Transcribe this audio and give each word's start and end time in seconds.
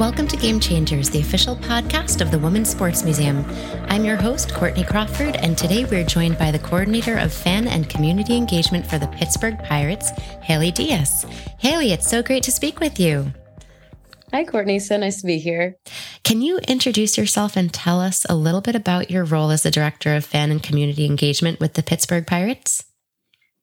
Welcome 0.00 0.28
to 0.28 0.36
Game 0.38 0.60
Changers, 0.60 1.10
the 1.10 1.20
official 1.20 1.56
podcast 1.56 2.22
of 2.22 2.30
the 2.30 2.38
Women's 2.38 2.70
Sports 2.70 3.04
Museum. 3.04 3.44
I'm 3.86 4.02
your 4.02 4.16
host, 4.16 4.54
Courtney 4.54 4.82
Crawford, 4.82 5.36
and 5.36 5.58
today 5.58 5.84
we're 5.84 6.06
joined 6.06 6.38
by 6.38 6.50
the 6.50 6.58
coordinator 6.58 7.18
of 7.18 7.34
fan 7.34 7.68
and 7.68 7.86
community 7.86 8.34
engagement 8.34 8.86
for 8.86 8.96
the 8.98 9.08
Pittsburgh 9.08 9.58
Pirates, 9.58 10.08
Haley 10.40 10.72
Diess. 10.72 11.28
Haley, 11.58 11.92
it's 11.92 12.08
so 12.08 12.22
great 12.22 12.42
to 12.44 12.50
speak 12.50 12.80
with 12.80 12.98
you. 12.98 13.30
Hi, 14.32 14.42
Courtney. 14.44 14.78
So 14.78 14.96
nice 14.96 15.20
to 15.20 15.26
be 15.26 15.38
here. 15.38 15.76
Can 16.24 16.40
you 16.40 16.60
introduce 16.60 17.18
yourself 17.18 17.54
and 17.54 17.70
tell 17.70 18.00
us 18.00 18.24
a 18.26 18.34
little 18.34 18.62
bit 18.62 18.74
about 18.74 19.10
your 19.10 19.24
role 19.24 19.50
as 19.50 19.64
the 19.64 19.70
director 19.70 20.14
of 20.14 20.24
fan 20.24 20.50
and 20.50 20.62
community 20.62 21.04
engagement 21.04 21.60
with 21.60 21.74
the 21.74 21.82
Pittsburgh 21.82 22.26
Pirates? 22.26 22.86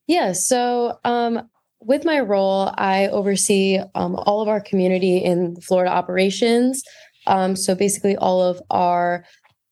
Yeah. 0.05 0.33
So, 0.33 0.99
um, 1.04 1.49
with 1.88 2.04
my 2.04 2.19
role, 2.19 2.71
I 2.77 3.07
oversee 3.07 3.79
um, 3.95 4.15
all 4.15 4.41
of 4.41 4.49
our 4.49 4.59
community 4.59 5.17
in 5.17 5.55
Florida 5.61 5.89
operations. 5.89 6.83
Um, 7.25 7.55
so 7.55 7.75
basically, 7.75 8.18
all 8.18 8.41
of 8.43 8.61
our 8.69 9.23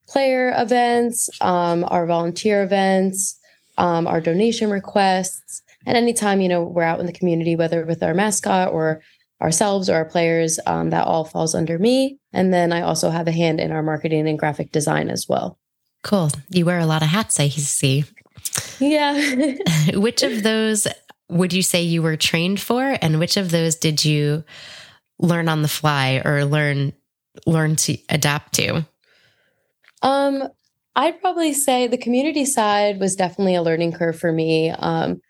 player 0.07 0.53
events, 0.57 1.29
um, 1.41 1.85
our 1.89 2.07
volunteer 2.07 2.63
events, 2.63 3.37
um, 3.77 4.07
our 4.07 4.21
donation 4.21 4.69
requests, 4.69 5.61
and 5.85 5.97
anytime 5.97 6.39
you 6.39 6.47
know 6.47 6.63
we're 6.63 6.83
out 6.83 7.01
in 7.01 7.05
the 7.05 7.13
community, 7.13 7.57
whether 7.57 7.85
with 7.85 8.01
our 8.01 8.13
mascot 8.13 8.71
or 8.71 9.01
ourselves 9.41 9.89
or 9.89 9.95
our 9.95 10.05
players, 10.05 10.57
um, 10.65 10.91
that 10.91 11.05
all 11.05 11.25
falls 11.25 11.53
under 11.53 11.77
me. 11.77 12.17
And 12.31 12.53
then 12.53 12.71
I 12.71 12.81
also 12.81 13.09
have 13.09 13.27
a 13.27 13.31
hand 13.33 13.59
in 13.59 13.73
our 13.73 13.83
marketing 13.83 14.27
and 14.27 14.39
graphic 14.39 14.71
design 14.71 15.09
as 15.09 15.27
well. 15.27 15.59
Cool. 16.01 16.31
You 16.49 16.65
wear 16.65 16.79
a 16.79 16.85
lot 16.85 17.01
of 17.01 17.09
hats, 17.09 17.39
I 17.39 17.49
see. 17.49 18.05
Yeah. 18.79 19.55
Which 19.93 20.23
of 20.23 20.43
those 20.43 20.87
would 21.29 21.53
you 21.53 21.61
say 21.61 21.81
you 21.81 22.01
were 22.01 22.17
trained 22.17 22.59
for? 22.59 22.97
And 23.01 23.19
which 23.19 23.37
of 23.37 23.51
those 23.51 23.75
did 23.75 24.05
you 24.05 24.43
learn 25.19 25.49
on 25.49 25.61
the 25.61 25.67
fly 25.67 26.21
or 26.23 26.45
learn 26.45 26.93
learn 27.45 27.75
to 27.75 27.97
adapt 28.09 28.53
to? 28.53 28.85
Um 30.01 30.43
i'd 30.97 31.19
probably 31.19 31.53
say 31.53 31.87
the 31.87 31.97
community 31.97 32.45
side 32.45 32.99
was 32.99 33.15
definitely 33.15 33.55
a 33.55 33.61
learning 33.61 33.93
curve 33.93 34.17
for 34.17 34.31
me. 34.31 34.71
Um 34.71 35.21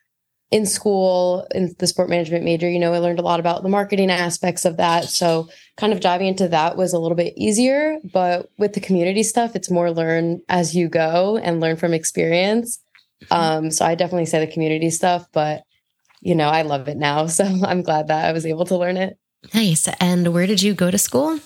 in 0.52 0.66
school 0.66 1.48
in 1.56 1.74
the 1.80 1.88
sport 1.88 2.08
management 2.08 2.46
major 2.46 2.70
you 2.70 2.78
know 2.78 2.94
i 2.94 3.00
learned 3.00 3.18
a 3.18 3.24
lot 3.24 3.40
about 3.40 3.64
the 3.64 3.70
marketing 3.70 4.12
aspects 4.12 4.66
of 4.66 4.78
that. 4.78 5.06
So 5.06 5.50
kind 5.78 5.92
of 5.92 6.02
diving 6.02 6.28
into 6.28 6.48
that 6.50 6.78
was 6.78 6.94
a 6.94 7.00
little 7.00 7.18
bit 7.18 7.34
easier 7.38 8.00
but 8.14 8.50
with 8.58 8.74
the 8.74 8.80
community 8.80 9.24
stuff 9.24 9.56
it's 9.56 9.72
more 9.72 9.92
learn 9.92 10.42
as 10.50 10.76
you 10.76 10.88
go 10.90 11.38
and 11.38 11.60
learn 11.60 11.78
from 11.78 11.94
experience. 11.94 12.80
Mm-hmm. 13.24 13.34
um 13.34 13.72
so 13.72 13.86
i 13.86 13.96
definitely 13.96 14.26
say 14.26 14.46
the 14.46 14.52
community 14.52 14.90
stuff 14.90 15.26
but 15.32 15.64
you 16.26 16.34
know, 16.34 16.50
I 16.50 16.64
love 16.64 16.88
it 16.90 16.98
now. 16.98 17.28
So 17.36 17.44
I'm 17.46 17.84
glad 17.84 18.08
that 18.08 18.26
I 18.26 18.32
was 18.32 18.46
able 18.46 18.66
to 18.66 18.78
learn 18.78 18.98
it. 18.98 19.18
Nice. 19.54 19.88
And 20.00 20.34
where 20.34 20.48
did 20.48 20.62
you 20.62 20.74
go 20.74 20.90
to 20.90 20.98
school? 20.98 21.40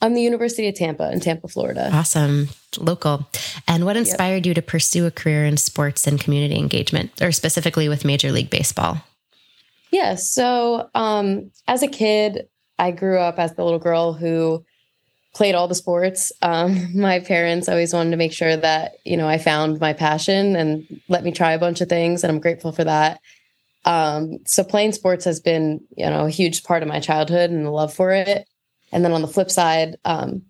I'm 0.00 0.14
the 0.14 0.22
University 0.22 0.68
of 0.68 0.74
Tampa 0.74 1.10
in 1.12 1.20
Tampa, 1.20 1.48
Florida. 1.48 1.90
Awesome. 1.92 2.48
Local. 2.78 3.28
And 3.66 3.84
what 3.84 3.96
inspired 3.96 4.46
yep. 4.46 4.46
you 4.46 4.54
to 4.54 4.62
pursue 4.62 5.06
a 5.06 5.10
career 5.10 5.44
in 5.44 5.56
sports 5.56 6.06
and 6.06 6.20
community 6.20 6.58
engagement, 6.58 7.20
or 7.20 7.32
specifically 7.32 7.88
with 7.88 8.04
Major 8.04 8.32
League 8.32 8.50
Baseball? 8.50 9.02
Yeah. 9.90 10.14
So 10.14 10.88
um, 10.94 11.50
as 11.66 11.82
a 11.82 11.88
kid, 11.88 12.48
I 12.78 12.90
grew 12.90 13.18
up 13.18 13.38
as 13.38 13.54
the 13.54 13.64
little 13.64 13.78
girl 13.78 14.12
who 14.12 14.64
played 15.34 15.54
all 15.54 15.68
the 15.68 15.74
sports. 15.74 16.32
Um, 16.40 16.98
my 16.98 17.20
parents 17.20 17.68
always 17.68 17.92
wanted 17.92 18.12
to 18.12 18.16
make 18.16 18.32
sure 18.32 18.56
that, 18.56 18.94
you 19.04 19.16
know, 19.16 19.28
I 19.28 19.38
found 19.38 19.80
my 19.80 19.92
passion 19.92 20.56
and 20.56 21.00
let 21.08 21.24
me 21.24 21.32
try 21.32 21.52
a 21.52 21.58
bunch 21.58 21.80
of 21.80 21.88
things. 21.88 22.22
And 22.24 22.30
I'm 22.30 22.40
grateful 22.40 22.72
for 22.72 22.84
that. 22.84 23.20
Um, 23.84 24.38
so 24.46 24.64
playing 24.64 24.92
sports 24.92 25.24
has 25.24 25.40
been, 25.40 25.80
you 25.96 26.06
know, 26.06 26.26
a 26.26 26.30
huge 26.30 26.62
part 26.62 26.82
of 26.82 26.88
my 26.88 27.00
childhood 27.00 27.50
and 27.50 27.66
the 27.66 27.70
love 27.70 27.92
for 27.92 28.10
it. 28.12 28.48
And 28.92 29.04
then 29.04 29.12
on 29.12 29.22
the 29.22 29.28
flip 29.28 29.50
side, 29.50 29.96
um, 30.04 30.42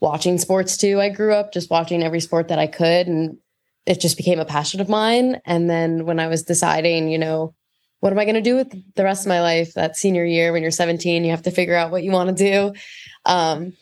watching 0.00 0.38
sports 0.38 0.76
too. 0.76 1.00
I 1.00 1.08
grew 1.08 1.34
up 1.34 1.52
just 1.52 1.70
watching 1.70 2.02
every 2.02 2.20
sport 2.20 2.48
that 2.48 2.58
I 2.58 2.66
could, 2.66 3.08
and 3.08 3.38
it 3.86 4.00
just 4.00 4.16
became 4.16 4.38
a 4.38 4.44
passion 4.44 4.80
of 4.80 4.88
mine. 4.88 5.40
And 5.44 5.68
then 5.68 6.06
when 6.06 6.20
I 6.20 6.28
was 6.28 6.42
deciding, 6.42 7.08
you 7.08 7.18
know, 7.18 7.54
what 8.00 8.12
am 8.12 8.18
I 8.18 8.24
going 8.24 8.36
to 8.36 8.40
do 8.40 8.54
with 8.54 8.70
the 8.94 9.04
rest 9.04 9.24
of 9.24 9.28
my 9.28 9.40
life? 9.40 9.74
That 9.74 9.96
senior 9.96 10.24
year, 10.24 10.52
when 10.52 10.62
you're 10.62 10.70
17, 10.70 11.24
you 11.24 11.30
have 11.30 11.42
to 11.42 11.50
figure 11.50 11.74
out 11.74 11.90
what 11.90 12.04
you 12.04 12.12
want 12.12 12.36
to 12.36 12.44
do. 12.44 12.78
Um, 13.24 13.72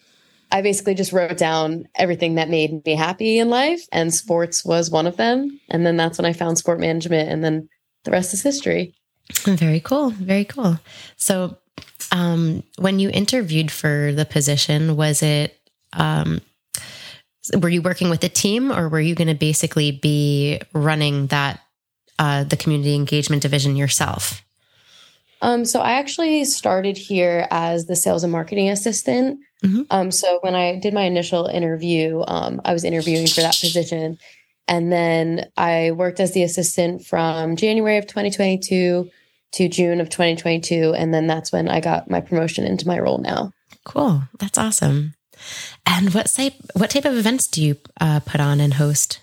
I 0.51 0.63
basically 0.63 0.95
just 0.95 1.13
wrote 1.13 1.37
down 1.37 1.87
everything 1.97 2.37
that 2.37 2.49
made 2.49 2.85
me 2.87 2.95
happy 2.95 3.39
in 3.39 3.51
life, 3.51 3.83
and 3.93 4.15
sports 4.15 4.65
was 4.65 4.91
one 4.91 5.07
of 5.07 5.17
them. 5.17 5.61
And 5.69 5.85
then 5.85 5.97
that's 5.97 6.19
when 6.19 6.25
I 6.25 6.33
found 6.33 6.57
sport 6.57 6.81
management, 6.81 7.29
and 7.29 7.45
then 7.45 7.69
the 8.07 8.13
rest 8.13 8.33
is 8.33 8.43
history. 8.43 8.95
Very 9.45 9.81
cool. 9.81 10.11
Very 10.11 10.45
cool. 10.45 10.79
So, 11.17 11.59
um, 12.13 12.63
when 12.79 12.99
you 12.99 13.11
interviewed 13.11 13.71
for 13.71 14.13
the 14.13 14.25
position, 14.25 14.97
was 14.97 15.23
it, 15.23 15.59
um, 15.93 16.41
were 17.61 17.69
you 17.69 17.83
working 17.83 18.09
with 18.09 18.23
a 18.23 18.29
team 18.29 18.71
or 18.71 18.89
were 18.89 19.01
you 19.01 19.15
going 19.15 19.29
to 19.29 19.35
basically 19.35 19.91
be 19.91 20.61
running 20.73 21.27
that, 21.29 21.61
uh, 22.19 22.45
the 22.45 22.57
community 22.57 22.95
engagement 22.95 23.43
division 23.43 23.77
yourself? 23.77 24.43
Um, 25.43 25.65
so 25.65 25.81
I 25.81 25.93
actually 25.93 26.45
started 26.45 26.97
here 26.97 27.47
as 27.51 27.87
the 27.87 27.97
sales 27.97 28.23
and 28.23 28.33
marketing 28.33 28.71
assistant. 28.71 29.41
Mm-hmm. 29.65 29.83
Um, 29.91 30.11
so 30.11 30.39
when 30.43 30.55
I 30.55 30.79
did 30.79 30.95
my 30.95 31.03
initial 31.03 31.47
interview, 31.47 32.23
um, 32.27 32.61
I 32.65 32.73
was 32.73 32.85
interviewing 32.85 33.27
for 33.27 33.41
that 33.41 33.59
position 33.61 34.19
and 34.69 34.93
then 34.93 35.51
I 35.57 35.93
worked 35.93 36.21
as 36.21 36.33
the 36.33 36.43
assistant 36.43 37.05
from 37.05 37.57
January 37.57 37.99
of 37.99 38.07
2022 38.07 39.11
to 39.53 39.69
June 39.69 40.01
of 40.01 40.11
2022. 40.11 40.95
And 40.95 41.15
then 41.15 41.27
that's 41.27 41.53
when 41.53 41.69
I 41.69 41.81
got 41.81 42.11
my 42.11 42.21
promotion 42.21 42.65
into 42.65 42.87
my 42.87 42.99
role 42.99 43.19
now. 43.19 43.53
Cool. 43.85 44.23
That's 44.39 44.59
awesome. 44.59 45.15
And 45.85 46.13
what 46.15 46.27
type 46.27 46.55
what 46.75 46.91
type 46.91 47.05
of 47.05 47.17
events 47.17 47.47
do 47.47 47.63
you 47.63 47.77
uh, 48.01 48.21
put 48.21 48.41
on 48.41 48.61
and 48.61 48.75
host? 48.75 49.21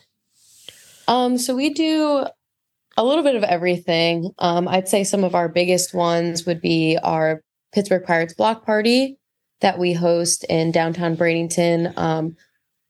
Um, 1.08 1.38
so 1.38 1.56
we 1.56 1.74
do 1.74 2.26
a 2.96 3.04
little 3.04 3.24
bit 3.24 3.36
of 3.36 3.44
everything. 3.44 4.32
Um, 4.40 4.68
I'd 4.68 4.88
say 4.88 5.04
some 5.04 5.24
of 5.24 5.36
our 5.36 5.50
biggest 5.50 5.94
ones 5.94 6.46
would 6.46 6.62
be 6.62 6.98
our 7.02 7.42
Pittsburgh 7.74 8.06
Pirates 8.06 8.36
block 8.36 8.66
party 8.66 9.18
that 9.62 9.80
we 9.80 9.94
host 9.94 10.46
in 10.46 10.72
downtown 10.72 11.18
Bradenton. 11.18 11.98
Um, 11.98 12.38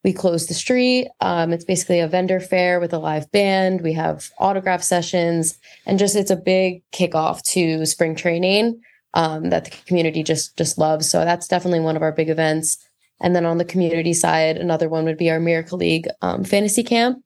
we 0.03 0.13
close 0.13 0.47
the 0.47 0.53
street. 0.53 1.07
Um, 1.21 1.53
it's 1.53 1.65
basically 1.65 1.99
a 1.99 2.07
vendor 2.07 2.39
fair 2.39 2.79
with 2.79 2.93
a 2.93 2.99
live 2.99 3.31
band. 3.31 3.81
We 3.81 3.93
have 3.93 4.29
autograph 4.37 4.83
sessions, 4.83 5.57
and 5.85 5.97
just 5.97 6.15
it's 6.15 6.31
a 6.31 6.35
big 6.35 6.83
kickoff 6.91 7.41
to 7.51 7.85
spring 7.85 8.15
training 8.15 8.81
um, 9.13 9.49
that 9.49 9.65
the 9.65 9.71
community 9.85 10.23
just 10.23 10.57
just 10.57 10.77
loves. 10.77 11.09
So 11.09 11.23
that's 11.23 11.47
definitely 11.47 11.79
one 11.79 11.95
of 11.95 12.01
our 12.01 12.11
big 12.11 12.29
events. 12.29 12.77
And 13.21 13.35
then 13.35 13.45
on 13.45 13.57
the 13.57 13.65
community 13.65 14.13
side, 14.13 14.57
another 14.57 14.89
one 14.89 15.05
would 15.05 15.17
be 15.17 15.31
our 15.31 15.39
Miracle 15.39 15.77
League 15.77 16.07
um, 16.21 16.43
fantasy 16.43 16.83
camp. 16.83 17.23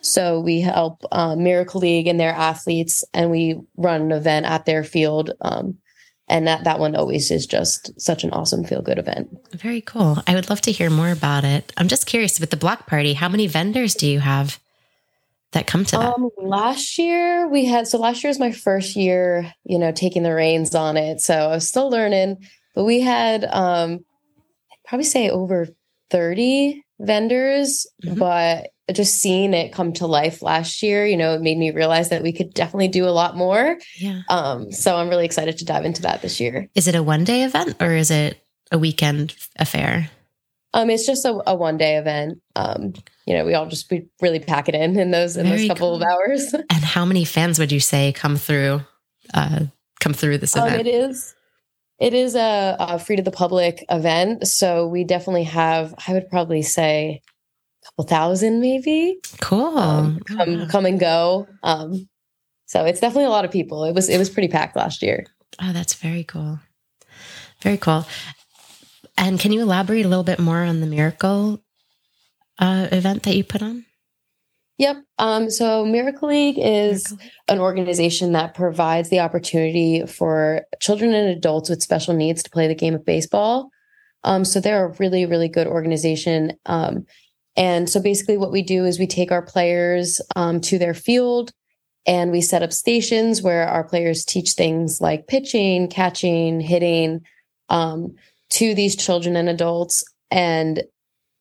So 0.00 0.40
we 0.40 0.60
help 0.60 1.02
uh, 1.12 1.36
Miracle 1.36 1.80
League 1.80 2.06
and 2.06 2.18
their 2.18 2.32
athletes, 2.32 3.04
and 3.14 3.30
we 3.30 3.60
run 3.76 4.02
an 4.02 4.12
event 4.12 4.46
at 4.46 4.64
their 4.64 4.82
field 4.82 5.30
um, 5.40 5.78
and 6.28 6.46
that 6.46 6.64
that 6.64 6.78
one 6.78 6.96
always 6.96 7.30
is 7.30 7.46
just 7.46 7.98
such 8.00 8.24
an 8.24 8.30
awesome 8.30 8.64
feel 8.64 8.82
good 8.82 8.98
event. 8.98 9.28
Very 9.52 9.80
cool. 9.80 10.22
I 10.26 10.34
would 10.34 10.50
love 10.50 10.60
to 10.62 10.72
hear 10.72 10.90
more 10.90 11.10
about 11.10 11.44
it. 11.44 11.72
I'm 11.76 11.88
just 11.88 12.06
curious 12.06 12.40
with 12.40 12.50
the 12.50 12.56
block 12.56 12.86
party 12.86 13.14
how 13.14 13.28
many 13.28 13.46
vendors 13.46 13.94
do 13.94 14.08
you 14.08 14.20
have 14.20 14.58
that 15.52 15.66
come 15.66 15.84
to 15.84 15.96
that? 15.96 16.14
Um, 16.14 16.30
last 16.38 16.98
year 16.98 17.48
we 17.48 17.64
had 17.64 17.86
so 17.86 17.98
last 17.98 18.22
year 18.22 18.30
was 18.30 18.40
my 18.40 18.52
first 18.52 18.96
year 18.96 19.52
you 19.64 19.78
know 19.78 19.92
taking 19.92 20.22
the 20.22 20.34
reins 20.34 20.74
on 20.74 20.96
it. 20.96 21.20
So 21.20 21.34
i 21.34 21.48
was 21.48 21.68
still 21.68 21.90
learning 21.90 22.44
but 22.74 22.84
we 22.84 23.00
had 23.00 23.44
um 23.44 24.04
I'd 24.72 24.88
probably 24.88 25.04
say 25.04 25.30
over 25.30 25.68
30 26.10 26.82
vendors 26.98 27.86
mm-hmm. 28.04 28.18
but 28.18 28.70
just 28.92 29.20
seeing 29.20 29.52
it 29.52 29.72
come 29.72 29.92
to 29.94 30.06
life 30.06 30.42
last 30.42 30.82
year, 30.82 31.06
you 31.06 31.16
know, 31.16 31.34
it 31.34 31.42
made 31.42 31.58
me 31.58 31.70
realize 31.70 32.10
that 32.10 32.22
we 32.22 32.32
could 32.32 32.54
definitely 32.54 32.88
do 32.88 33.04
a 33.06 33.10
lot 33.10 33.36
more. 33.36 33.78
Yeah. 33.96 34.22
Um, 34.28 34.70
so 34.70 34.96
I'm 34.96 35.08
really 35.08 35.24
excited 35.24 35.58
to 35.58 35.64
dive 35.64 35.84
into 35.84 36.02
that 36.02 36.22
this 36.22 36.40
year. 36.40 36.68
Is 36.74 36.86
it 36.86 36.94
a 36.94 37.02
one 37.02 37.24
day 37.24 37.42
event 37.42 37.76
or 37.80 37.92
is 37.92 38.10
it 38.10 38.40
a 38.70 38.78
weekend 38.78 39.34
affair? 39.56 40.10
Um, 40.72 40.90
it's 40.90 41.06
just 41.06 41.24
a, 41.24 41.42
a 41.46 41.54
one 41.54 41.78
day 41.78 41.96
event. 41.96 42.40
Um, 42.54 42.92
you 43.26 43.34
know, 43.34 43.44
we 43.44 43.54
all 43.54 43.66
just 43.66 43.90
we 43.90 44.06
really 44.20 44.40
pack 44.40 44.68
it 44.68 44.74
in 44.74 44.98
in 44.98 45.10
those 45.10 45.36
in 45.36 45.46
Very 45.46 45.60
those 45.60 45.68
couple 45.68 45.90
cool. 45.90 45.96
of 45.96 46.02
hours. 46.02 46.54
and 46.54 46.84
how 46.84 47.04
many 47.04 47.24
fans 47.24 47.58
would 47.58 47.72
you 47.72 47.80
say 47.80 48.12
come 48.12 48.36
through 48.36 48.82
uh 49.34 49.64
come 50.00 50.12
through 50.12 50.38
this 50.38 50.54
um, 50.54 50.68
event? 50.68 50.80
Um, 50.80 50.86
it 50.86 50.94
is 50.94 51.34
it 51.98 52.12
is 52.12 52.34
a, 52.34 52.76
a 52.78 52.98
free 52.98 53.16
to 53.16 53.22
the 53.22 53.30
public 53.30 53.84
event. 53.88 54.46
So 54.46 54.86
we 54.86 55.04
definitely 55.04 55.44
have, 55.44 55.94
I 56.06 56.12
would 56.12 56.28
probably 56.28 56.62
say 56.62 57.22
couple 57.86 58.04
thousand 58.04 58.60
maybe. 58.60 59.18
Cool. 59.40 59.78
Um, 59.78 60.20
come 60.20 60.52
yeah. 60.52 60.66
come 60.66 60.86
and 60.86 61.00
go. 61.00 61.46
Um, 61.62 62.08
so 62.66 62.84
it's 62.84 63.00
definitely 63.00 63.26
a 63.26 63.30
lot 63.30 63.44
of 63.44 63.50
people. 63.50 63.84
It 63.84 63.94
was 63.94 64.08
it 64.08 64.18
was 64.18 64.30
pretty 64.30 64.48
packed 64.48 64.76
last 64.76 65.02
year. 65.02 65.24
Oh, 65.60 65.72
that's 65.72 65.94
very 65.94 66.24
cool. 66.24 66.60
Very 67.62 67.78
cool. 67.78 68.06
And 69.16 69.40
can 69.40 69.52
you 69.52 69.62
elaborate 69.62 70.04
a 70.04 70.08
little 70.08 70.24
bit 70.24 70.38
more 70.38 70.62
on 70.62 70.80
the 70.80 70.86
miracle 70.86 71.62
uh, 72.58 72.88
event 72.92 73.22
that 73.22 73.36
you 73.36 73.44
put 73.44 73.62
on? 73.62 73.86
Yep. 74.78 74.96
Um, 75.18 75.48
so 75.48 75.86
Miracle 75.86 76.28
League 76.28 76.58
is 76.58 77.10
Miracle 77.10 77.24
League. 77.24 77.32
an 77.48 77.58
organization 77.60 78.32
that 78.32 78.54
provides 78.54 79.08
the 79.08 79.20
opportunity 79.20 80.04
for 80.04 80.66
children 80.80 81.14
and 81.14 81.30
adults 81.30 81.70
with 81.70 81.82
special 81.82 82.12
needs 82.12 82.42
to 82.42 82.50
play 82.50 82.68
the 82.68 82.74
game 82.74 82.94
of 82.94 83.04
baseball. 83.04 83.70
Um, 84.24 84.44
so 84.44 84.60
they're 84.60 84.86
a 84.86 84.94
really, 84.98 85.24
really 85.24 85.48
good 85.48 85.66
organization. 85.66 86.52
Um, 86.66 87.06
and 87.56 87.88
so 87.88 88.00
basically, 88.00 88.36
what 88.36 88.52
we 88.52 88.62
do 88.62 88.84
is 88.84 88.98
we 88.98 89.06
take 89.06 89.32
our 89.32 89.42
players 89.42 90.20
um, 90.34 90.60
to 90.62 90.78
their 90.78 90.94
field 90.94 91.52
and 92.06 92.30
we 92.30 92.40
set 92.40 92.62
up 92.62 92.72
stations 92.72 93.42
where 93.42 93.66
our 93.66 93.82
players 93.82 94.24
teach 94.24 94.50
things 94.52 95.00
like 95.00 95.26
pitching, 95.26 95.88
catching, 95.88 96.60
hitting 96.60 97.22
um, 97.68 98.14
to 98.50 98.74
these 98.74 98.94
children 98.94 99.36
and 99.36 99.48
adults. 99.48 100.04
And 100.30 100.84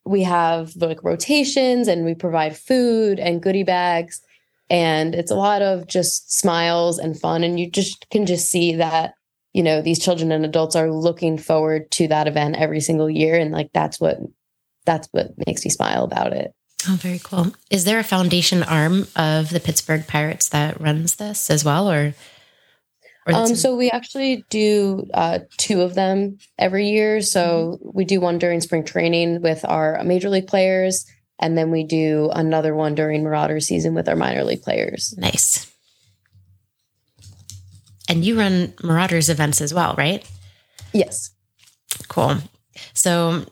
we 0.06 0.24
have 0.24 0.76
like 0.78 1.04
rotations 1.04 1.88
and 1.88 2.06
we 2.06 2.16
provide 2.16 2.58
food 2.58 3.20
and 3.20 3.44
goodie 3.44 3.64
bags. 3.64 4.22
And 4.70 5.14
it's 5.14 5.32
a 5.32 5.36
lot 5.36 5.62
of 5.62 5.86
just 5.86 6.34
smiles 6.34 6.98
and 6.98 7.20
fun. 7.20 7.44
And 7.44 7.60
you 7.60 7.70
just 7.70 8.10
can 8.10 8.26
just 8.26 8.50
see 8.50 8.76
that, 8.76 9.14
you 9.54 9.62
know, 9.62 9.82
these 9.82 10.00
children 10.00 10.32
and 10.32 10.46
adults 10.46 10.76
are 10.76 10.92
looking 10.92 11.38
forward 11.38 11.92
to 11.92 12.08
that 12.08 12.28
event 12.28 12.56
every 12.56 12.80
single 12.80 13.10
year. 13.10 13.38
And 13.38 13.52
like 13.52 13.70
that's 13.74 14.00
what 14.00 14.18
that's 14.86 15.08
what 15.12 15.32
makes 15.46 15.66
me 15.66 15.72
smile 15.72 16.04
about 16.04 16.34
it. 16.34 16.54
Oh, 16.88 16.96
very 16.96 17.20
cool. 17.20 17.54
Is 17.72 17.86
there 17.86 18.00
a 18.00 18.04
foundation 18.04 18.62
arm 18.64 19.08
of 19.16 19.50
the 19.50 19.60
Pittsburgh 19.60 20.06
Pirates 20.08 20.50
that 20.50 20.80
runs 20.80 21.16
this 21.16 21.50
as 21.50 21.66
well, 21.66 21.90
or? 21.90 22.14
or 23.26 23.34
um, 23.34 23.56
so 23.56 23.76
we 23.76 23.90
actually 23.90 24.46
do 24.50 25.08
uh, 25.14 25.40
two 25.58 25.82
of 25.82 25.96
them 25.96 26.38
every 26.60 26.90
year. 26.90 27.22
So 27.22 27.80
mm-hmm. 27.82 27.90
we 27.94 28.06
do 28.06 28.22
one 28.22 28.38
during 28.38 28.62
spring 28.62 28.84
training 28.84 29.42
with 29.42 29.66
our 29.66 30.04
major 30.04 30.30
league 30.30 30.48
players, 30.48 31.06
and 31.40 31.58
then 31.58 31.72
we 31.72 31.84
do 31.84 32.30
another 32.34 32.76
one 32.76 32.94
during 32.94 33.24
Marauder 33.24 33.60
season 33.60 33.96
with 33.96 34.08
our 34.08 34.16
minor 34.16 34.44
league 34.44 34.62
players. 34.62 35.16
Nice. 35.18 35.72
And 38.08 38.24
you 38.24 38.38
run 38.38 38.74
Marauders 38.84 39.30
events 39.30 39.60
as 39.62 39.74
well, 39.74 39.96
right? 39.98 40.24
Yes. 40.94 41.32
Cool. 42.08 42.38
So 42.94 43.46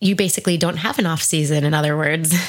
you 0.00 0.16
basically 0.16 0.56
don't 0.56 0.78
have 0.78 0.98
an 0.98 1.06
off 1.06 1.22
season 1.22 1.64
in 1.64 1.74
other 1.74 1.96
words. 1.96 2.34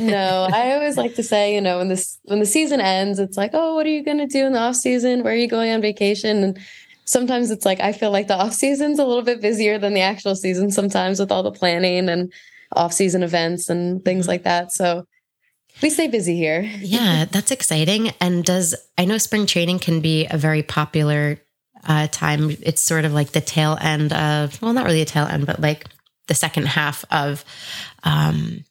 No 0.00 0.48
i 0.52 0.72
always 0.72 0.96
like 0.96 1.14
to 1.14 1.22
say 1.22 1.54
you 1.54 1.60
know 1.60 1.78
when 1.78 1.88
this 1.88 2.18
when 2.24 2.40
the 2.40 2.46
season 2.46 2.80
ends 2.80 3.20
it's 3.20 3.36
like 3.36 3.52
oh 3.54 3.76
what 3.76 3.86
are 3.86 3.90
you 3.90 4.04
going 4.04 4.18
to 4.18 4.26
do 4.26 4.44
in 4.44 4.52
the 4.52 4.58
off 4.58 4.74
season? 4.74 5.22
Where 5.22 5.32
are 5.32 5.36
you 5.36 5.46
going 5.46 5.70
on 5.70 5.80
vacation? 5.80 6.42
And 6.42 6.58
sometimes 7.04 7.50
it's 7.50 7.64
like 7.64 7.80
i 7.80 7.92
feel 7.92 8.10
like 8.10 8.26
the 8.26 8.36
off 8.36 8.52
season's 8.52 8.98
a 8.98 9.04
little 9.04 9.22
bit 9.22 9.40
busier 9.40 9.78
than 9.78 9.94
the 9.94 10.00
actual 10.00 10.34
season 10.34 10.70
sometimes 10.70 11.18
with 11.18 11.32
all 11.32 11.42
the 11.42 11.52
planning 11.52 12.08
and 12.08 12.32
off 12.72 12.92
season 12.92 13.22
events 13.22 13.70
and 13.70 14.04
things 14.04 14.24
mm-hmm. 14.24 14.30
like 14.30 14.42
that. 14.42 14.72
So 14.72 15.06
we 15.80 15.90
stay 15.90 16.08
busy 16.08 16.36
here. 16.36 16.62
Yeah 16.80 17.24
that's 17.26 17.52
exciting. 17.52 18.10
And 18.20 18.44
does 18.44 18.74
i 18.98 19.04
know 19.04 19.18
spring 19.18 19.46
training 19.46 19.78
can 19.78 20.00
be 20.00 20.26
a 20.26 20.36
very 20.36 20.64
popular 20.64 21.40
uh, 21.86 22.08
time. 22.08 22.50
It's 22.62 22.82
sort 22.82 23.04
of 23.04 23.12
like 23.12 23.30
the 23.30 23.40
tail 23.40 23.78
end 23.80 24.12
of 24.12 24.60
well 24.60 24.72
not 24.72 24.86
really 24.86 25.02
a 25.02 25.06
tail 25.06 25.26
end 25.26 25.46
but 25.46 25.60
like 25.60 25.86
the 26.28 26.34
second 26.34 26.68
half 26.68 27.04
of 27.10 27.44
um, 28.04 28.64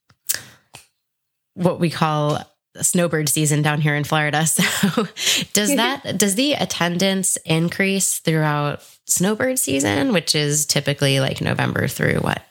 what 1.54 1.80
we 1.80 1.90
call 1.90 2.42
snowbird 2.82 3.28
season 3.30 3.62
down 3.62 3.82
here 3.82 3.96
in 3.96 4.04
Florida. 4.04 4.46
So 4.88 5.08
does 5.54 5.76
that 5.76 6.18
does 6.18 6.36
the 6.36 6.54
attendance 6.54 7.38
increase 7.46 8.20
throughout 8.20 8.82
snowbird 9.06 9.60
season, 9.60 10.14
which 10.14 10.36
is 10.36 10.66
typically 10.66 11.20
like 11.20 11.42
November 11.42 11.88
through 11.88 12.20
what 12.20 12.44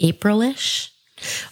April-ish? 0.00 0.92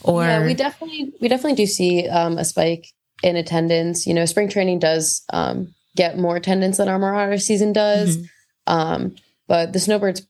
Or 0.02 0.24
yeah, 0.24 0.44
we 0.44 0.54
definitely 0.54 1.12
we 1.20 1.28
definitely 1.28 1.56
do 1.56 1.66
see 1.66 2.08
um, 2.08 2.38
a 2.38 2.44
spike 2.44 2.86
in 3.22 3.36
attendance. 3.36 4.06
You 4.06 4.14
know, 4.14 4.24
spring 4.24 4.48
training 4.48 4.78
does 4.78 5.22
um, 5.32 5.74
get 5.96 6.18
more 6.18 6.36
attendance 6.36 6.78
than 6.78 6.88
our 6.88 6.98
Marauder 6.98 7.38
season 7.38 7.72
does. 7.72 8.16
Mm-hmm. 8.16 8.26
Um, 8.72 9.16
but 9.48 9.72
the 9.72 9.80
snowbirds 9.80 10.26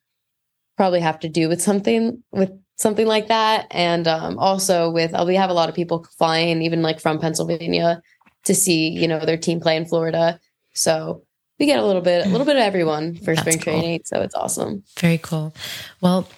probably 0.76 1.00
have 1.00 1.20
to 1.20 1.28
do 1.28 1.48
with 1.48 1.60
something 1.60 2.22
with 2.30 2.50
something 2.76 3.06
like 3.06 3.28
that 3.28 3.66
and 3.70 4.08
um, 4.08 4.38
also 4.38 4.90
with 4.90 5.14
uh, 5.14 5.24
we 5.26 5.36
have 5.36 5.50
a 5.50 5.54
lot 5.54 5.68
of 5.68 5.74
people 5.74 6.06
flying 6.18 6.62
even 6.62 6.82
like 6.82 7.00
from 7.00 7.18
pennsylvania 7.18 8.02
to 8.44 8.54
see 8.54 8.88
you 8.88 9.06
know 9.06 9.24
their 9.24 9.36
team 9.36 9.60
play 9.60 9.76
in 9.76 9.86
florida 9.86 10.38
so 10.72 11.22
we 11.58 11.66
get 11.66 11.78
a 11.78 11.86
little 11.86 12.02
bit 12.02 12.26
a 12.26 12.28
little 12.28 12.46
bit 12.46 12.56
of 12.56 12.62
everyone 12.62 13.14
for 13.16 13.34
That's 13.34 13.40
spring 13.40 13.58
cool. 13.58 13.72
training 13.74 14.02
so 14.04 14.20
it's 14.20 14.34
awesome 14.34 14.82
very 14.98 15.18
cool 15.18 15.54
well 16.00 16.28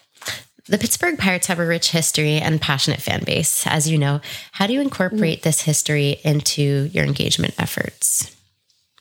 the 0.67 0.79
Pittsburgh 0.79 1.19
Pirates 1.19 1.49
have 1.49 1.59
a 1.59 1.67
rich 1.67 1.91
history 1.91 2.39
and 2.39 2.59
passionate 2.59 3.03
fan 3.03 3.23
base, 3.23 3.67
as 3.67 3.91
you 3.91 3.99
know. 3.99 4.23
How 4.53 4.67
do 4.67 4.73
you 4.73 4.81
incorporate 4.81 5.43
this 5.43 5.61
history 5.61 6.17
into 6.25 6.89
your 6.91 7.05
engagement 7.05 7.53
efforts? 7.59 8.35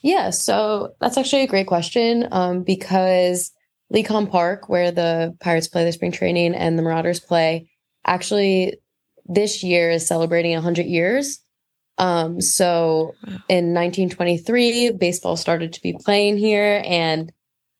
Yeah, 0.01 0.31
so 0.31 0.95
that's 1.00 1.18
actually 1.18 1.44
a 1.44 1.47
great 1.47 1.68
question 1.68 2.27
um, 2.33 2.63
because 2.63 3.53
Lecom 3.94 4.30
Park, 4.30 4.69
where 4.69 4.92
the 4.92 5.36
Pirates 5.40 5.68
play 5.68 5.86
the 5.86 5.92
spring 5.92 6.12
training 6.12 6.56
and 6.56 6.78
the 6.78 6.84
Marauders 6.84 7.19
play, 7.19 7.69
actually 8.06 8.78
this 9.25 9.63
year 9.63 9.92
is 9.92 10.07
celebrating 10.07 10.54
100 10.54 10.86
years. 10.86 11.40
Um, 11.98 12.42
so 12.42 13.13
in 13.50 13.74
1923, 13.74 14.92
baseball 14.92 15.38
started 15.38 15.74
to 15.74 15.81
be 15.81 15.94
playing 15.94 16.38
here, 16.38 16.81
and 16.86 17.31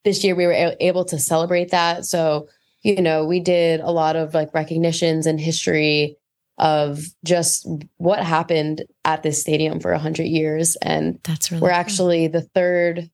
this 0.04 0.24
year 0.24 0.36
we 0.36 0.46
were 0.46 0.76
able 0.80 1.06
to 1.06 1.18
celebrate 1.18 1.72
that. 1.72 2.06
So, 2.06 2.48
you 2.84 3.02
know, 3.02 3.26
we 3.26 3.40
did 3.40 3.80
a 3.80 3.92
lot 3.92 4.16
of 4.16 4.34
like 4.34 4.54
recognitions 4.54 5.26
and 5.26 5.40
history 5.40 6.18
of 6.60 7.04
just 7.26 7.68
what 7.98 8.20
happened 8.20 8.84
at 9.06 9.24
this 9.24 9.42
stadium 9.42 9.80
for 9.80 9.92
100 9.92 10.24
years. 10.24 10.76
And 10.82 11.20
that's 11.24 11.52
really 11.52 11.62
we're 11.62 11.70
cool. 11.70 11.78
actually 11.78 12.28
the 12.28 12.42
third 12.42 13.10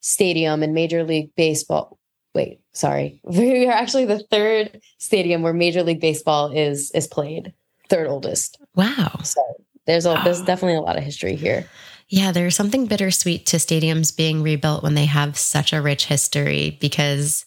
stadium 0.00 0.62
in 0.62 0.74
Major 0.74 1.02
League 1.02 1.34
Baseball. 1.36 1.98
Wait, 2.34 2.60
sorry. 2.72 3.20
We 3.24 3.66
are 3.66 3.72
actually 3.72 4.04
the 4.04 4.24
third 4.30 4.80
stadium 4.98 5.42
where 5.42 5.52
Major 5.52 5.82
League 5.82 6.00
Baseball 6.00 6.50
is 6.52 6.90
is 6.92 7.06
played. 7.06 7.52
Third 7.88 8.06
oldest. 8.06 8.58
Wow. 8.74 9.20
So 9.22 9.42
there's 9.86 10.06
a 10.06 10.14
wow. 10.14 10.24
there's 10.24 10.42
definitely 10.42 10.76
a 10.76 10.80
lot 10.80 10.96
of 10.96 11.04
history 11.04 11.36
here. 11.36 11.68
Yeah, 12.08 12.32
there's 12.32 12.56
something 12.56 12.86
bittersweet 12.86 13.46
to 13.46 13.56
stadiums 13.56 14.14
being 14.14 14.42
rebuilt 14.42 14.82
when 14.82 14.94
they 14.94 15.06
have 15.06 15.38
such 15.38 15.72
a 15.72 15.80
rich 15.80 16.06
history 16.06 16.76
because 16.80 17.46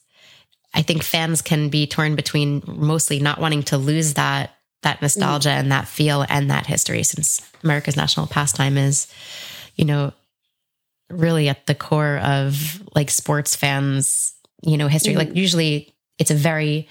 I 0.73 0.81
think 0.81 1.03
fans 1.03 1.41
can 1.41 1.69
be 1.69 1.87
torn 1.87 2.15
between 2.15 2.63
mostly 2.65 3.19
not 3.19 3.39
wanting 3.39 3.63
to 3.63 3.77
lose 3.77 4.15
that 4.15 4.51
that 4.83 5.01
nostalgia 5.01 5.49
mm. 5.49 5.59
and 5.59 5.71
that 5.71 5.87
feel 5.87 6.25
and 6.29 6.51
that 6.51 6.65
history 6.65 7.03
since 7.03 7.41
America's 7.63 7.97
national 7.97 8.27
pastime 8.27 8.77
is, 8.77 9.07
you 9.75 9.85
know, 9.85 10.13
really 11.09 11.49
at 11.49 11.65
the 11.65 11.75
core 11.75 12.17
of 12.17 12.81
like 12.95 13.09
sports 13.09 13.55
fans, 13.55 14.33
you 14.63 14.77
know, 14.77 14.87
history. 14.87 15.13
Mm-hmm. 15.13 15.29
Like 15.29 15.35
usually 15.35 15.93
it's 16.17 16.31
a 16.31 16.35
very 16.35 16.87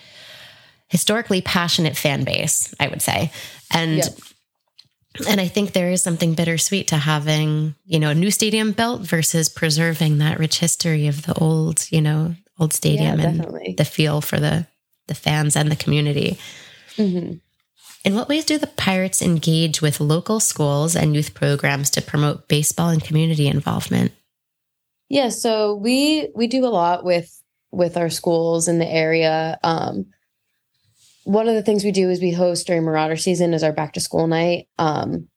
historically 0.88 1.40
passionate 1.40 1.96
fan 1.96 2.24
base, 2.24 2.74
I 2.78 2.88
would 2.88 3.02
say. 3.02 3.32
And 3.72 4.02
and 5.28 5.40
I 5.40 5.48
think 5.48 5.72
there 5.72 5.90
is 5.90 6.02
something 6.02 6.34
bittersweet 6.34 6.88
to 6.88 6.96
having, 6.96 7.74
you 7.84 7.98
know, 7.98 8.10
a 8.10 8.14
new 8.14 8.30
stadium 8.30 8.72
built 8.72 9.02
versus 9.02 9.48
preserving 9.48 10.18
that 10.18 10.38
rich 10.38 10.58
history 10.58 11.06
of 11.06 11.22
the 11.22 11.34
old, 11.34 11.86
you 11.90 12.00
know, 12.00 12.34
old 12.58 12.72
stadium 12.72 13.20
yeah, 13.20 13.26
and 13.26 13.76
the 13.76 13.84
feel 13.84 14.20
for 14.20 14.38
the 14.38 14.66
the 15.08 15.14
fans 15.14 15.56
and 15.56 15.70
the 15.70 15.76
community. 15.76 16.38
Mm-hmm. 16.96 17.34
In 18.04 18.14
what 18.14 18.28
ways 18.28 18.44
do 18.44 18.58
the 18.58 18.68
Pirates 18.68 19.20
engage 19.20 19.82
with 19.82 20.00
local 20.00 20.38
schools 20.38 20.94
and 20.94 21.14
youth 21.14 21.34
programs 21.34 21.90
to 21.90 22.02
promote 22.02 22.48
baseball 22.48 22.90
and 22.90 23.02
community 23.02 23.48
involvement? 23.48 24.12
Yeah, 25.08 25.28
so 25.30 25.74
we 25.74 26.28
we 26.34 26.46
do 26.46 26.64
a 26.64 26.68
lot 26.68 27.04
with 27.04 27.42
with 27.70 27.96
our 27.96 28.10
schools 28.10 28.68
in 28.68 28.78
the 28.78 28.88
area. 28.88 29.58
Um, 29.62 30.06
one 31.24 31.48
of 31.48 31.54
the 31.54 31.62
things 31.62 31.84
we 31.84 31.90
do 31.90 32.08
is 32.08 32.20
we 32.20 32.32
host 32.32 32.66
during 32.66 32.84
Marauder 32.84 33.16
season 33.16 33.52
is 33.52 33.64
our 33.64 33.72
back 33.72 33.94
to 33.94 34.00
school 34.00 34.26
night. 34.26 34.68
Um, 34.78 35.28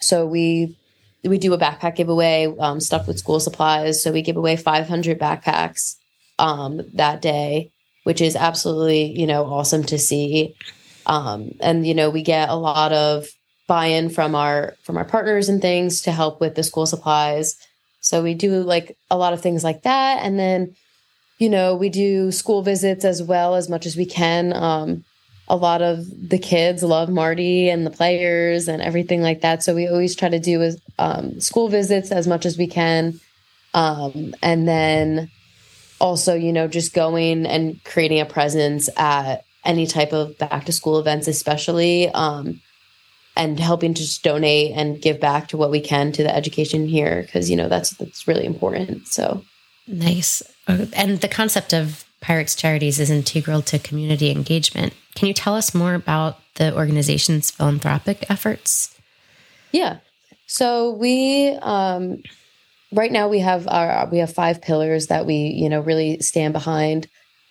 so 0.00 0.26
we 0.26 0.76
we 1.24 1.38
do 1.38 1.52
a 1.52 1.58
backpack 1.58 1.96
giveaway, 1.96 2.52
um, 2.58 2.80
stuff 2.80 3.06
with 3.06 3.18
school 3.18 3.40
supplies. 3.40 4.02
So 4.02 4.12
we 4.12 4.22
give 4.22 4.36
away 4.36 4.56
500 4.56 5.18
backpacks 5.18 5.96
um, 6.38 6.80
that 6.94 7.20
day, 7.20 7.72
which 8.04 8.20
is 8.20 8.36
absolutely 8.36 9.18
you 9.18 9.26
know 9.26 9.44
awesome 9.44 9.84
to 9.84 9.98
see. 9.98 10.54
Um, 11.06 11.52
and 11.60 11.86
you 11.86 11.94
know, 11.94 12.10
we 12.10 12.22
get 12.22 12.48
a 12.48 12.54
lot 12.54 12.92
of 12.92 13.26
buy-in 13.66 14.10
from 14.10 14.34
our 14.34 14.74
from 14.82 14.96
our 14.96 15.04
partners 15.04 15.48
and 15.48 15.62
things 15.62 16.02
to 16.02 16.12
help 16.12 16.40
with 16.40 16.54
the 16.54 16.62
school 16.62 16.86
supplies. 16.86 17.56
So 18.00 18.22
we 18.22 18.34
do 18.34 18.62
like 18.62 18.96
a 19.10 19.16
lot 19.16 19.32
of 19.32 19.40
things 19.40 19.64
like 19.64 19.82
that, 19.82 20.22
and 20.22 20.38
then 20.38 20.74
you 21.40 21.48
know 21.48 21.74
we 21.74 21.88
do 21.88 22.30
school 22.30 22.62
visits 22.62 23.04
as 23.04 23.20
well 23.22 23.56
as 23.56 23.68
much 23.68 23.86
as 23.86 23.96
we 23.96 24.06
can. 24.06 24.52
Um, 24.52 25.04
a 25.48 25.56
lot 25.56 25.82
of 25.82 26.06
the 26.28 26.38
kids 26.38 26.84
love 26.84 27.08
Marty 27.08 27.68
and 27.68 27.84
the 27.84 27.90
players 27.90 28.68
and 28.68 28.80
everything 28.80 29.20
like 29.20 29.40
that. 29.40 29.64
So 29.64 29.74
we 29.74 29.88
always 29.88 30.14
try 30.14 30.28
to 30.28 30.38
do 30.38 30.62
is, 30.62 30.80
um, 30.96 31.40
school 31.40 31.68
visits 31.68 32.12
as 32.12 32.28
much 32.28 32.46
as 32.46 32.56
we 32.56 32.68
can, 32.68 33.18
um, 33.74 34.32
and 34.42 34.68
then 34.68 35.30
also 36.00 36.34
you 36.34 36.52
know 36.52 36.68
just 36.68 36.94
going 36.94 37.46
and 37.46 37.82
creating 37.84 38.20
a 38.20 38.26
presence 38.26 38.88
at 38.96 39.44
any 39.64 39.86
type 39.86 40.12
of 40.12 40.38
back 40.38 40.66
to 40.66 40.72
school 40.72 40.98
events, 40.98 41.26
especially, 41.26 42.08
um, 42.10 42.60
and 43.36 43.58
helping 43.58 43.94
to 43.94 44.02
just 44.02 44.22
donate 44.22 44.72
and 44.72 45.00
give 45.00 45.20
back 45.20 45.48
to 45.48 45.56
what 45.56 45.70
we 45.70 45.80
can 45.80 46.12
to 46.12 46.22
the 46.22 46.34
education 46.34 46.86
here 46.86 47.22
because 47.22 47.48
you 47.48 47.56
know 47.56 47.68
that's 47.68 47.90
that's 47.96 48.28
really 48.28 48.44
important. 48.44 49.08
So 49.08 49.42
nice, 49.86 50.42
and 50.92 51.20
the 51.20 51.28
concept 51.28 51.72
of 51.72 52.04
Pirates 52.20 52.54
Charities 52.54 53.00
is 53.00 53.10
integral 53.10 53.62
to 53.62 53.78
community 53.78 54.30
engagement. 54.30 54.92
Can 55.14 55.28
you 55.28 55.34
tell 55.34 55.54
us 55.54 55.74
more 55.74 55.94
about 55.94 56.38
the 56.56 56.74
organization's 56.74 57.50
philanthropic 57.50 58.30
efforts? 58.30 58.96
Yeah. 59.72 59.98
So 60.46 60.90
we 60.90 61.50
um, 61.62 62.22
right 62.92 63.12
now 63.12 63.28
we 63.28 63.38
have 63.40 63.66
our 63.68 64.08
we 64.10 64.18
have 64.18 64.32
five 64.32 64.60
pillars 64.60 65.06
that 65.06 65.26
we 65.26 65.34
you 65.34 65.68
know 65.68 65.80
really 65.80 66.20
stand 66.20 66.52
behind, 66.52 67.08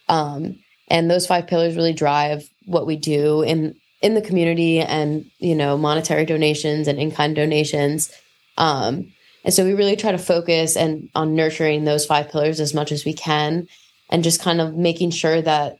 um, 0.08 0.60
and 0.90 1.10
those 1.10 1.26
five 1.26 1.48
pillars 1.48 1.76
really 1.76 1.94
drive 1.94 2.50
what 2.66 2.86
we 2.86 2.96
do 2.96 3.42
in 3.42 3.76
in 4.02 4.16
the 4.16 4.22
community 4.22 4.80
and 4.80 5.26
you 5.40 5.56
know 5.56 5.78
monetary 5.78 6.26
donations 6.26 6.88
and 6.88 7.00
in 7.00 7.12
kind 7.12 7.36
donations. 7.36 8.12
Um, 8.58 9.14
and 9.44 9.54
so 9.54 9.64
we 9.64 9.74
really 9.74 9.96
try 9.96 10.12
to 10.12 10.18
focus 10.18 10.76
and 10.76 11.10
on 11.16 11.36
nurturing 11.36 11.86
those 11.86 12.06
five 12.06 12.30
pillars 12.30 12.60
as 12.60 12.74
much 12.74 12.92
as 12.92 13.06
we 13.06 13.14
can 13.14 13.68
and 14.10 14.24
just 14.24 14.42
kind 14.42 14.60
of 14.60 14.76
making 14.76 15.12
sure 15.12 15.42
that 15.42 15.78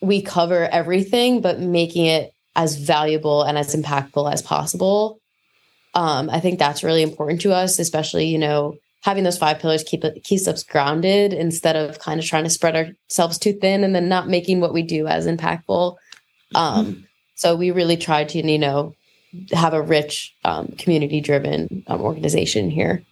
we 0.00 0.22
cover 0.22 0.66
everything, 0.66 1.40
but 1.40 1.60
making 1.60 2.06
it 2.06 2.32
as 2.56 2.76
valuable 2.76 3.42
and 3.42 3.56
as 3.58 3.74
impactful 3.74 4.32
as 4.32 4.42
possible. 4.42 5.20
Um, 5.94 6.30
I 6.30 6.40
think 6.40 6.58
that's 6.58 6.82
really 6.82 7.02
important 7.02 7.40
to 7.42 7.52
us, 7.52 7.78
especially, 7.78 8.26
you 8.26 8.38
know, 8.38 8.76
having 9.02 9.24
those 9.24 9.38
five 9.38 9.58
pillars 9.58 9.84
keep 9.84 10.04
keeps 10.24 10.48
us 10.48 10.62
grounded 10.64 11.32
instead 11.32 11.76
of 11.76 11.98
kind 11.98 12.20
of 12.20 12.26
trying 12.26 12.44
to 12.44 12.50
spread 12.50 12.76
ourselves 12.76 13.38
too 13.38 13.52
thin 13.52 13.84
and 13.84 13.94
then 13.94 14.08
not 14.08 14.28
making 14.28 14.60
what 14.60 14.72
we 14.72 14.82
do 14.82 15.06
as 15.06 15.26
impactful. 15.26 15.96
Um, 16.54 16.86
mm-hmm. 16.86 17.00
so 17.34 17.54
we 17.54 17.70
really 17.70 17.96
try 17.96 18.24
to, 18.24 18.46
you 18.46 18.58
know, 18.58 18.94
have 19.52 19.74
a 19.74 19.82
rich 19.82 20.34
um, 20.44 20.68
community 20.78 21.20
driven 21.20 21.84
um, 21.86 22.00
organization 22.00 22.70
here. 22.70 23.02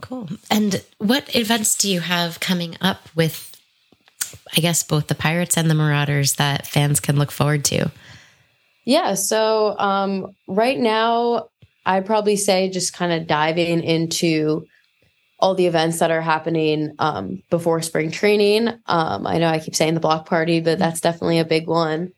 Cool. 0.00 0.28
And 0.50 0.84
what 0.98 1.34
events 1.34 1.74
do 1.74 1.90
you 1.90 2.00
have 2.00 2.40
coming 2.40 2.76
up 2.80 3.08
with, 3.14 3.56
I 4.56 4.60
guess, 4.60 4.82
both 4.82 5.06
the 5.06 5.14
Pirates 5.14 5.56
and 5.56 5.70
the 5.70 5.74
Marauders 5.74 6.34
that 6.34 6.66
fans 6.66 7.00
can 7.00 7.16
look 7.16 7.30
forward 7.30 7.64
to? 7.66 7.90
Yeah. 8.84 9.14
So 9.14 9.76
um, 9.78 10.34
right 10.46 10.78
now, 10.78 11.48
I 11.84 12.00
probably 12.00 12.36
say 12.36 12.68
just 12.68 12.92
kind 12.92 13.12
of 13.12 13.26
diving 13.26 13.82
into 13.82 14.66
all 15.38 15.54
the 15.54 15.66
events 15.66 15.98
that 15.98 16.10
are 16.10 16.20
happening 16.20 16.94
um, 16.98 17.42
before 17.50 17.82
spring 17.82 18.10
training. 18.10 18.68
Um, 18.86 19.26
I 19.26 19.38
know 19.38 19.48
I 19.48 19.58
keep 19.58 19.74
saying 19.74 19.94
the 19.94 20.00
block 20.00 20.26
party, 20.26 20.60
but 20.60 20.78
that's 20.78 21.00
definitely 21.00 21.38
a 21.38 21.44
big 21.44 21.66
one. 21.68 22.12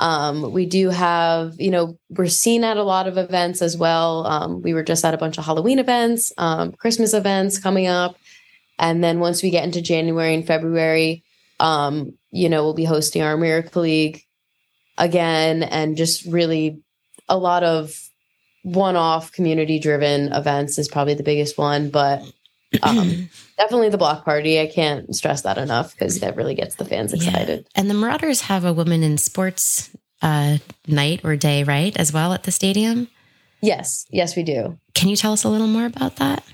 Um, 0.00 0.50
we 0.52 0.64
do 0.64 0.88
have, 0.88 1.52
you 1.58 1.70
know, 1.70 1.98
we're 2.08 2.26
seen 2.26 2.64
at 2.64 2.78
a 2.78 2.82
lot 2.82 3.06
of 3.06 3.18
events 3.18 3.60
as 3.60 3.76
well. 3.76 4.26
Um, 4.26 4.62
we 4.62 4.72
were 4.72 4.82
just 4.82 5.04
at 5.04 5.12
a 5.12 5.18
bunch 5.18 5.36
of 5.36 5.44
Halloween 5.44 5.78
events, 5.78 6.32
um, 6.38 6.72
Christmas 6.72 7.12
events 7.12 7.58
coming 7.58 7.86
up. 7.86 8.16
And 8.78 9.04
then 9.04 9.20
once 9.20 9.42
we 9.42 9.50
get 9.50 9.64
into 9.64 9.82
January 9.82 10.32
and 10.32 10.46
February, 10.46 11.22
um, 11.60 12.14
you 12.30 12.48
know, 12.48 12.64
we'll 12.64 12.72
be 12.72 12.86
hosting 12.86 13.20
our 13.20 13.36
Miracle 13.36 13.82
League 13.82 14.24
again 14.96 15.62
and 15.62 15.98
just 15.98 16.24
really 16.24 16.80
a 17.28 17.36
lot 17.36 17.62
of 17.62 17.94
one 18.62 18.96
off 18.96 19.32
community 19.32 19.78
driven 19.78 20.32
events 20.32 20.78
is 20.78 20.88
probably 20.88 21.14
the 21.14 21.22
biggest 21.22 21.58
one. 21.58 21.90
But 21.90 22.22
um, 22.82 23.28
definitely 23.56 23.88
the 23.88 23.98
block 23.98 24.24
party. 24.24 24.60
I 24.60 24.66
can't 24.66 25.14
stress 25.14 25.42
that 25.42 25.58
enough 25.58 25.92
because 25.92 26.20
that 26.20 26.36
really 26.36 26.54
gets 26.54 26.76
the 26.76 26.84
fans 26.84 27.12
excited. 27.12 27.60
Yeah. 27.60 27.80
And 27.80 27.90
the 27.90 27.94
Marauders 27.94 28.42
have 28.42 28.64
a 28.64 28.72
women 28.72 29.02
in 29.02 29.18
sports 29.18 29.90
uh, 30.22 30.58
night 30.86 31.20
or 31.24 31.36
day, 31.36 31.64
right, 31.64 31.96
as 31.96 32.12
well 32.12 32.32
at 32.32 32.44
the 32.44 32.52
stadium? 32.52 33.08
Yes, 33.62 34.06
yes, 34.10 34.36
we 34.36 34.42
do. 34.42 34.78
Can 34.94 35.08
you 35.08 35.16
tell 35.16 35.32
us 35.32 35.44
a 35.44 35.48
little 35.48 35.66
more 35.66 35.86
about 35.86 36.16
that? 36.16 36.44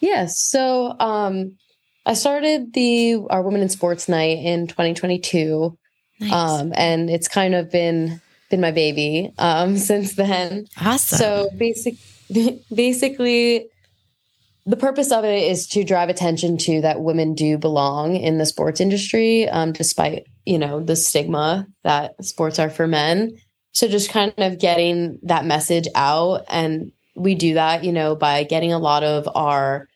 Yes. 0.00 0.38
So 0.40 0.96
um, 0.98 1.56
I 2.04 2.14
started 2.14 2.72
the 2.72 3.20
our 3.30 3.42
women 3.42 3.62
in 3.62 3.68
sports 3.68 4.08
night 4.08 4.38
in 4.38 4.66
2022, 4.66 5.76
nice. 6.20 6.32
um, 6.32 6.72
and 6.74 7.08
it's 7.10 7.28
kind 7.28 7.54
of 7.54 7.70
been 7.70 8.20
been 8.50 8.60
my 8.60 8.72
baby 8.72 9.32
um, 9.38 9.76
since 9.76 10.14
then. 10.14 10.66
Awesome. 10.80 11.18
So 11.18 11.48
basic, 11.56 11.94
basically 12.74 13.68
the 14.66 14.76
purpose 14.76 15.12
of 15.12 15.24
it 15.24 15.44
is 15.44 15.68
to 15.68 15.84
drive 15.84 16.08
attention 16.08 16.58
to 16.58 16.80
that 16.80 17.00
women 17.00 17.34
do 17.34 17.56
belong 17.56 18.16
in 18.16 18.38
the 18.38 18.46
sports 18.46 18.80
industry, 18.80 19.48
um, 19.48 19.72
despite 19.72 20.26
you 20.44 20.58
know 20.58 20.80
the 20.80 20.96
stigma 20.96 21.66
that 21.84 22.22
sports 22.24 22.58
are 22.58 22.70
for 22.70 22.86
men. 22.86 23.36
So 23.72 23.88
just 23.88 24.10
kind 24.10 24.34
of 24.38 24.58
getting 24.58 25.20
that 25.22 25.44
message 25.44 25.86
out, 25.94 26.44
and 26.48 26.90
we 27.14 27.36
do 27.36 27.54
that, 27.54 27.84
you 27.84 27.92
know, 27.92 28.16
by 28.16 28.42
getting 28.42 28.72
a 28.72 28.78
lot 28.78 29.04
of 29.04 29.28
our 29.34 29.88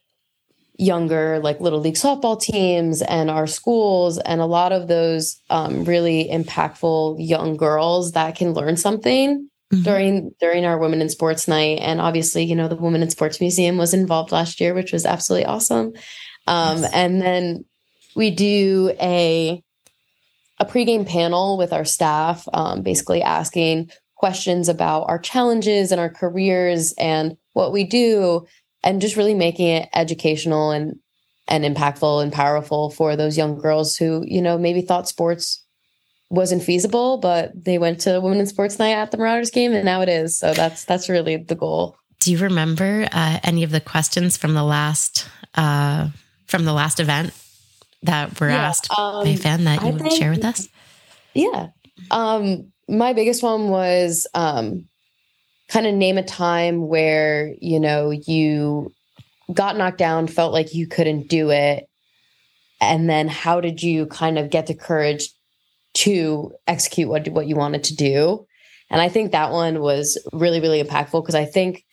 younger 0.79 1.41
like 1.41 1.61
little 1.61 1.81
league 1.81 1.95
softball 1.95 2.41
teams 2.41 3.03
and 3.03 3.31
our 3.31 3.47
schools 3.47 4.17
and 4.19 4.41
a 4.41 4.47
lot 4.47 4.73
of 4.73 4.89
those 4.89 5.39
um, 5.51 5.85
really 5.85 6.27
impactful 6.33 7.17
young 7.19 7.55
girls 7.59 8.13
that 8.13 8.35
can 8.35 8.55
learn 8.55 8.79
something 8.79 9.50
mm-hmm. 9.73 9.83
during 9.83 10.35
during 10.41 10.65
our 10.65 10.79
women 10.79 11.01
in 11.01 11.09
sports 11.09 11.49
night 11.49 11.79
and 11.81 12.01
obviously 12.01 12.45
you 12.45 12.55
know 12.55 12.69
the 12.69 12.77
women 12.77 13.03
in 13.03 13.11
sports 13.11 13.41
museum 13.41 13.77
was 13.77 13.95
involved 13.95 14.33
last 14.33 14.61
year 14.61 14.75
which 14.75 14.93
was 14.93 15.07
absolutely 15.07 15.47
awesome 15.47 15.93
um, 16.47 16.79
yes. 16.79 16.91
and 16.93 17.21
then 17.21 17.65
we 18.15 18.31
do 18.31 18.93
a 19.01 19.63
a 20.59 20.65
pregame 20.65 21.07
panel 21.07 21.57
with 21.57 21.73
our 21.73 21.85
staff 21.85 22.47
um, 22.53 22.83
basically 22.83 23.23
asking 23.23 23.91
questions 24.17 24.69
about 24.69 25.05
our 25.05 25.19
challenges 25.19 25.91
and 25.93 26.01
our 26.01 26.11
careers 26.11 26.93
and 26.99 27.37
what 27.55 27.73
we 27.73 27.85
do 27.85 28.47
and 28.83 29.01
just 29.01 29.17
really 29.17 29.35
making 29.35 29.69
it 29.69 29.89
educational 29.95 30.71
and 30.71 30.97
and 31.49 31.65
impactful 31.65 32.23
and 32.23 32.33
powerful 32.33 32.91
for 32.91 33.17
those 33.17 33.37
young 33.37 33.59
girls 33.59 33.97
who 33.97 34.23
you 34.27 34.43
know 34.43 34.59
maybe 34.59 34.83
thought 34.83 35.09
sports 35.09 35.65
wasn't 36.31 36.63
feasible, 36.63 37.19
but 37.19 37.53
they 37.65 37.79
went 37.79 38.01
to 38.03 38.21
women's 38.21 38.51
sports 38.51 38.79
night 38.79 38.93
at 38.93 39.11
the 39.11 39.19
Marauders 39.19 39.51
game, 39.51 39.73
and 39.73 39.85
now 39.85 40.01
it 40.01 40.09
is. 40.09 40.37
So 40.37 40.55
that's 40.55 40.85
that's 40.85 41.09
really 41.09 41.37
the 41.37 41.57
goal. 41.57 41.97
Do 42.21 42.33
you 42.33 42.39
remember 42.39 43.09
uh, 43.13 43.41
any 43.43 43.65
of 43.65 43.71
the 43.71 43.81
questions 43.81 44.37
from 44.37 44.55
the 44.55 44.63
last 44.63 45.29
uh, 45.57 46.09
from 46.47 46.65
the 46.65 46.73
last 46.73 47.01
event 47.01 47.35
that 48.05 48.41
were 48.41 48.49
yeah, 48.49 48.69
asked 48.69 48.91
um, 48.97 49.25
by 49.25 49.31
a 49.31 49.37
fan 49.37 49.65
that 49.65 49.83
you 49.83 49.89
I 49.89 49.91
would 49.91 50.03
think, 50.03 50.15
share 50.15 50.31
with 50.31 50.45
us? 50.45 50.69
Yeah, 51.35 51.69
um, 52.11 52.73
my 52.89 53.13
biggest 53.13 53.43
one 53.43 53.69
was 53.69 54.27
um, 54.33 54.89
kind 55.69 55.87
of 55.87 55.95
name 55.95 56.17
a 56.17 56.23
time 56.23 56.87
where 56.87 57.53
you 57.61 57.81
know 57.81 58.11
you 58.11 58.93
got 59.53 59.77
knocked 59.77 59.99
down, 59.99 60.29
felt 60.29 60.53
like 60.53 60.75
you 60.75 60.87
couldn't 60.87 61.29
do 61.29 61.51
it, 61.51 61.89
and 62.81 63.11
then 63.11 63.27
how 63.27 63.61
did 63.61 63.83
you 63.83 64.07
kind 64.07 64.39
of 64.39 64.49
get 64.49 64.69
the 64.69 64.75
courage 64.75 65.31
to 65.95 66.53
execute 66.67 67.09
what 67.09 67.29
what 67.29 67.47
you 67.47 67.57
wanted 67.57 67.85
to 67.85 67.97
do. 67.97 68.47
And 68.91 69.01
I 69.01 69.09
think 69.09 69.33
that 69.33 69.53
one 69.53 69.81
was 69.81 70.19
really 70.33 70.61
really 70.61 70.83
impactful 70.83 71.23
because 71.23 71.35
I 71.35 71.45
think 71.45 71.85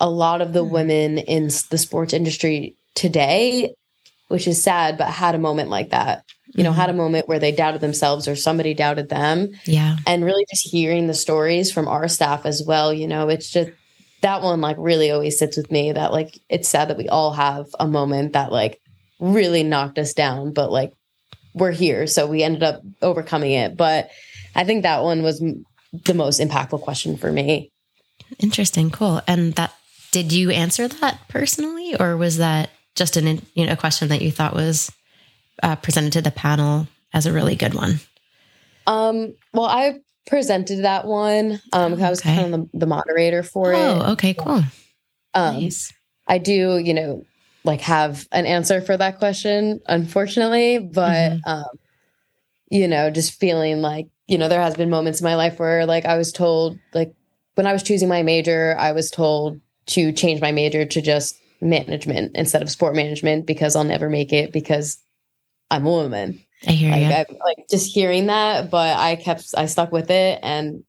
a 0.00 0.10
lot 0.10 0.40
of 0.40 0.52
the 0.52 0.64
mm. 0.64 0.70
women 0.70 1.18
in 1.18 1.44
the 1.70 1.78
sports 1.78 2.12
industry 2.12 2.76
today, 2.94 3.74
which 4.28 4.46
is 4.46 4.62
sad, 4.62 4.98
but 4.98 5.08
had 5.08 5.34
a 5.34 5.38
moment 5.38 5.70
like 5.70 5.90
that. 5.90 6.24
You 6.56 6.62
know, 6.62 6.70
mm-hmm. 6.70 6.80
had 6.80 6.90
a 6.90 6.94
moment 6.94 7.26
where 7.26 7.40
they 7.40 7.50
doubted 7.50 7.80
themselves 7.80 8.28
or 8.28 8.36
somebody 8.36 8.74
doubted 8.74 9.08
them. 9.08 9.50
Yeah. 9.64 9.96
And 10.06 10.24
really 10.24 10.46
just 10.50 10.68
hearing 10.68 11.08
the 11.08 11.14
stories 11.14 11.72
from 11.72 11.88
our 11.88 12.06
staff 12.06 12.46
as 12.46 12.62
well, 12.62 12.92
you 12.92 13.08
know, 13.08 13.28
it's 13.28 13.50
just 13.50 13.70
that 14.20 14.40
one 14.40 14.60
like 14.60 14.76
really 14.78 15.10
always 15.10 15.38
sits 15.38 15.56
with 15.56 15.70
me 15.70 15.92
that 15.92 16.12
like 16.12 16.38
it's 16.48 16.68
sad 16.68 16.88
that 16.88 16.96
we 16.96 17.08
all 17.08 17.32
have 17.32 17.66
a 17.80 17.88
moment 17.88 18.34
that 18.34 18.52
like 18.52 18.80
really 19.18 19.62
knocked 19.62 19.98
us 19.98 20.14
down, 20.14 20.52
but 20.52 20.70
like 20.70 20.92
we're 21.54 21.72
here. 21.72 22.06
So 22.06 22.26
we 22.26 22.42
ended 22.42 22.62
up 22.62 22.82
overcoming 23.00 23.52
it. 23.52 23.76
But 23.76 24.10
I 24.54 24.64
think 24.64 24.82
that 24.82 25.02
one 25.02 25.22
was 25.22 25.40
the 25.40 26.14
most 26.14 26.40
impactful 26.40 26.82
question 26.82 27.16
for 27.16 27.32
me. 27.32 27.70
Interesting. 28.38 28.90
Cool. 28.90 29.22
And 29.26 29.54
that, 29.54 29.72
did 30.10 30.32
you 30.32 30.50
answer 30.50 30.88
that 30.88 31.20
personally, 31.28 31.96
or 31.98 32.16
was 32.16 32.38
that 32.38 32.70
just 32.94 33.16
an, 33.16 33.42
you 33.54 33.66
know, 33.66 33.72
a 33.72 33.76
question 33.76 34.08
that 34.08 34.22
you 34.22 34.30
thought 34.30 34.54
was 34.54 34.92
uh, 35.62 35.76
presented 35.76 36.12
to 36.14 36.22
the 36.22 36.30
panel 36.30 36.86
as 37.12 37.26
a 37.26 37.32
really 37.32 37.56
good 37.56 37.74
one? 37.74 38.00
Um, 38.86 39.34
well, 39.52 39.66
I 39.66 40.00
presented 40.26 40.84
that 40.84 41.06
one. 41.06 41.60
Um, 41.72 41.94
I 42.02 42.10
was 42.10 42.20
okay. 42.20 42.34
kind 42.34 42.54
of 42.54 42.70
the, 42.72 42.78
the, 42.80 42.86
moderator 42.86 43.42
for 43.42 43.72
oh, 43.72 43.78
it. 43.78 43.80
Oh, 43.80 44.12
okay, 44.12 44.34
cool. 44.34 44.62
Um, 45.34 45.60
nice. 45.60 45.92
I 46.26 46.38
do, 46.38 46.78
you 46.78 46.94
know, 46.94 47.24
like 47.64 47.80
have 47.80 48.28
an 48.30 48.46
answer 48.46 48.80
for 48.80 48.96
that 48.96 49.18
question, 49.18 49.80
unfortunately. 49.86 50.78
But 50.78 51.32
mm-hmm. 51.32 51.50
um, 51.50 51.78
you 52.70 52.88
know, 52.88 53.10
just 53.10 53.38
feeling 53.38 53.80
like 53.80 54.08
you 54.26 54.38
know, 54.38 54.48
there 54.48 54.62
has 54.62 54.74
been 54.74 54.90
moments 54.90 55.20
in 55.20 55.24
my 55.24 55.34
life 55.34 55.58
where 55.58 55.86
like 55.86 56.06
I 56.06 56.16
was 56.16 56.32
told, 56.32 56.78
like 56.94 57.14
when 57.54 57.66
I 57.66 57.72
was 57.72 57.82
choosing 57.82 58.08
my 58.08 58.22
major, 58.22 58.74
I 58.78 58.92
was 58.92 59.10
told 59.10 59.60
to 59.86 60.12
change 60.12 60.40
my 60.40 60.52
major 60.52 60.84
to 60.86 61.02
just 61.02 61.38
management 61.60 62.32
instead 62.34 62.62
of 62.62 62.70
sport 62.70 62.94
management 62.94 63.46
because 63.46 63.76
I'll 63.76 63.84
never 63.84 64.08
make 64.08 64.32
it 64.32 64.52
because 64.52 64.98
I'm 65.70 65.86
a 65.86 65.90
woman. 65.90 66.40
I 66.66 66.72
hear 66.72 66.90
like, 66.90 67.00
you. 67.00 67.36
I, 67.36 67.44
like 67.44 67.68
just 67.70 67.92
hearing 67.92 68.26
that, 68.26 68.70
but 68.70 68.96
I 68.96 69.16
kept, 69.16 69.54
I 69.56 69.66
stuck 69.66 69.92
with 69.92 70.10
it, 70.10 70.40
and 70.42 70.84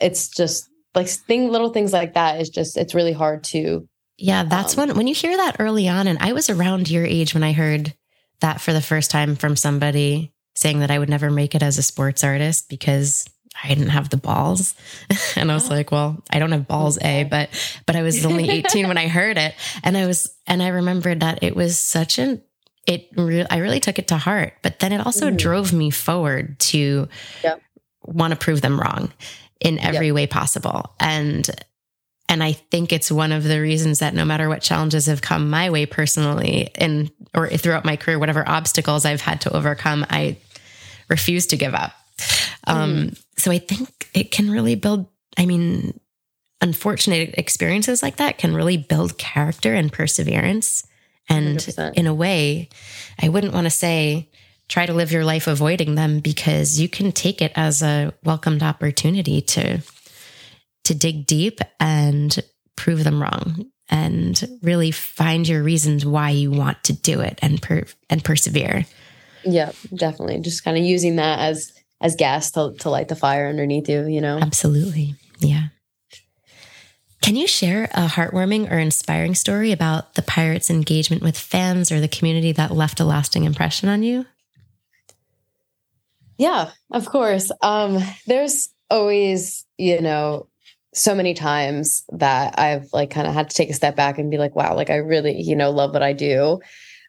it's 0.00 0.28
just 0.28 0.70
like 0.94 1.08
thing, 1.08 1.50
little 1.50 1.70
things 1.70 1.92
like 1.92 2.14
that 2.14 2.40
is 2.40 2.48
just, 2.48 2.78
it's 2.78 2.94
really 2.94 3.12
hard 3.12 3.44
to 3.44 3.86
yeah, 4.20 4.44
that's 4.44 4.76
um, 4.76 4.88
when 4.88 4.96
when 4.96 5.06
you 5.06 5.14
hear 5.14 5.36
that 5.36 5.56
early 5.58 5.88
on, 5.88 6.06
and 6.06 6.18
I 6.18 6.32
was 6.32 6.50
around 6.50 6.90
your 6.90 7.04
age 7.04 7.34
when 7.34 7.42
I 7.42 7.52
heard 7.52 7.94
that 8.40 8.60
for 8.60 8.72
the 8.72 8.80
first 8.80 9.10
time 9.10 9.34
from 9.34 9.56
somebody 9.56 10.32
saying 10.54 10.80
that 10.80 10.90
I 10.90 10.98
would 10.98 11.08
never 11.08 11.30
make 11.30 11.54
it 11.54 11.62
as 11.62 11.78
a 11.78 11.82
sports 11.82 12.22
artist 12.22 12.68
because 12.68 13.24
I 13.62 13.68
didn't 13.68 13.88
have 13.88 14.10
the 14.10 14.16
balls. 14.16 14.74
and 15.36 15.50
I 15.50 15.54
was 15.54 15.70
like, 15.70 15.90
well, 15.90 16.22
I 16.30 16.38
don't 16.38 16.52
have 16.52 16.68
balls, 16.68 16.98
A, 17.02 17.24
but 17.24 17.48
but 17.86 17.96
I 17.96 18.02
was 18.02 18.24
only 18.26 18.48
18 18.50 18.88
when 18.88 18.98
I 18.98 19.08
heard 19.08 19.38
it. 19.38 19.54
And 19.82 19.96
I 19.96 20.06
was 20.06 20.34
and 20.46 20.62
I 20.62 20.68
remembered 20.68 21.20
that 21.20 21.42
it 21.42 21.56
was 21.56 21.78
such 21.78 22.18
an 22.18 22.42
it 22.86 23.08
re- 23.16 23.46
I 23.50 23.58
really 23.58 23.80
took 23.80 23.98
it 23.98 24.08
to 24.08 24.16
heart, 24.16 24.54
but 24.62 24.80
then 24.80 24.92
it 24.92 25.04
also 25.04 25.30
mm. 25.30 25.36
drove 25.36 25.72
me 25.72 25.90
forward 25.90 26.58
to 26.60 27.08
yep. 27.42 27.62
want 28.04 28.32
to 28.32 28.38
prove 28.38 28.60
them 28.60 28.78
wrong 28.78 29.12
in 29.60 29.78
every 29.78 30.06
yep. 30.06 30.14
way 30.14 30.26
possible. 30.26 30.94
And 30.98 31.48
and 32.30 32.44
I 32.44 32.52
think 32.52 32.92
it's 32.92 33.10
one 33.10 33.32
of 33.32 33.42
the 33.42 33.60
reasons 33.60 33.98
that 33.98 34.14
no 34.14 34.24
matter 34.24 34.48
what 34.48 34.62
challenges 34.62 35.06
have 35.06 35.20
come 35.20 35.50
my 35.50 35.68
way 35.68 35.84
personally 35.84 36.70
and 36.76 37.10
or 37.34 37.48
throughout 37.48 37.84
my 37.84 37.96
career, 37.96 38.20
whatever 38.20 38.48
obstacles 38.48 39.04
I've 39.04 39.20
had 39.20 39.40
to 39.42 39.54
overcome, 39.54 40.06
I 40.08 40.36
refuse 41.08 41.46
to 41.48 41.56
give 41.56 41.74
up. 41.74 41.92
Um, 42.68 42.92
mm. 42.92 43.22
So 43.36 43.50
I 43.50 43.58
think 43.58 44.08
it 44.14 44.30
can 44.30 44.48
really 44.48 44.76
build, 44.76 45.08
I 45.36 45.44
mean, 45.44 45.98
unfortunate 46.60 47.34
experiences 47.36 48.00
like 48.00 48.16
that 48.16 48.38
can 48.38 48.54
really 48.54 48.76
build 48.76 49.18
character 49.18 49.74
and 49.74 49.92
perseverance. 49.92 50.86
And 51.28 51.58
100%. 51.58 51.94
in 51.94 52.06
a 52.06 52.14
way, 52.14 52.68
I 53.20 53.28
wouldn't 53.28 53.54
want 53.54 53.64
to 53.64 53.70
say 53.70 54.30
try 54.68 54.86
to 54.86 54.94
live 54.94 55.10
your 55.10 55.24
life 55.24 55.48
avoiding 55.48 55.96
them 55.96 56.20
because 56.20 56.78
you 56.78 56.88
can 56.88 57.10
take 57.10 57.42
it 57.42 57.50
as 57.56 57.82
a 57.82 58.14
welcomed 58.22 58.62
opportunity 58.62 59.40
to 59.40 59.80
to 60.84 60.94
dig 60.94 61.26
deep 61.26 61.60
and 61.78 62.38
prove 62.76 63.04
them 63.04 63.20
wrong 63.20 63.66
and 63.88 64.48
really 64.62 64.90
find 64.90 65.46
your 65.46 65.62
reasons 65.62 66.06
why 66.06 66.30
you 66.30 66.50
want 66.50 66.82
to 66.84 66.92
do 66.92 67.20
it 67.20 67.38
and 67.42 67.60
per- 67.60 67.86
and 68.08 68.24
persevere. 68.24 68.86
Yeah, 69.44 69.72
definitely. 69.94 70.40
Just 70.40 70.64
kind 70.64 70.76
of 70.76 70.84
using 70.84 71.16
that 71.16 71.40
as 71.40 71.72
as 72.00 72.16
gas 72.16 72.50
to 72.52 72.74
to 72.80 72.90
light 72.90 73.08
the 73.08 73.16
fire 73.16 73.48
underneath 73.48 73.88
you, 73.88 74.06
you 74.06 74.20
know. 74.20 74.38
Absolutely. 74.38 75.14
Yeah. 75.40 75.68
Can 77.22 77.36
you 77.36 77.46
share 77.46 77.84
a 77.92 78.06
heartwarming 78.06 78.70
or 78.72 78.78
inspiring 78.78 79.34
story 79.34 79.72
about 79.72 80.14
the 80.14 80.22
Pirates' 80.22 80.70
engagement 80.70 81.22
with 81.22 81.36
fans 81.36 81.92
or 81.92 82.00
the 82.00 82.08
community 82.08 82.52
that 82.52 82.70
left 82.70 82.98
a 82.98 83.04
lasting 83.04 83.44
impression 83.44 83.90
on 83.90 84.02
you? 84.02 84.24
Yeah, 86.38 86.70
of 86.90 87.04
course. 87.06 87.52
Um, 87.60 87.98
there's 88.26 88.70
always, 88.88 89.66
you 89.76 90.00
know, 90.00 90.48
so 90.92 91.14
many 91.14 91.34
times 91.34 92.04
that 92.10 92.58
I've 92.58 92.88
like 92.92 93.10
kind 93.10 93.26
of 93.26 93.34
had 93.34 93.50
to 93.50 93.56
take 93.56 93.70
a 93.70 93.74
step 93.74 93.96
back 93.96 94.18
and 94.18 94.30
be 94.30 94.38
like, 94.38 94.56
wow, 94.56 94.74
like 94.74 94.90
I 94.90 94.96
really, 94.96 95.40
you 95.40 95.54
know, 95.54 95.70
love 95.70 95.92
what 95.92 96.02
I 96.02 96.12
do. 96.12 96.60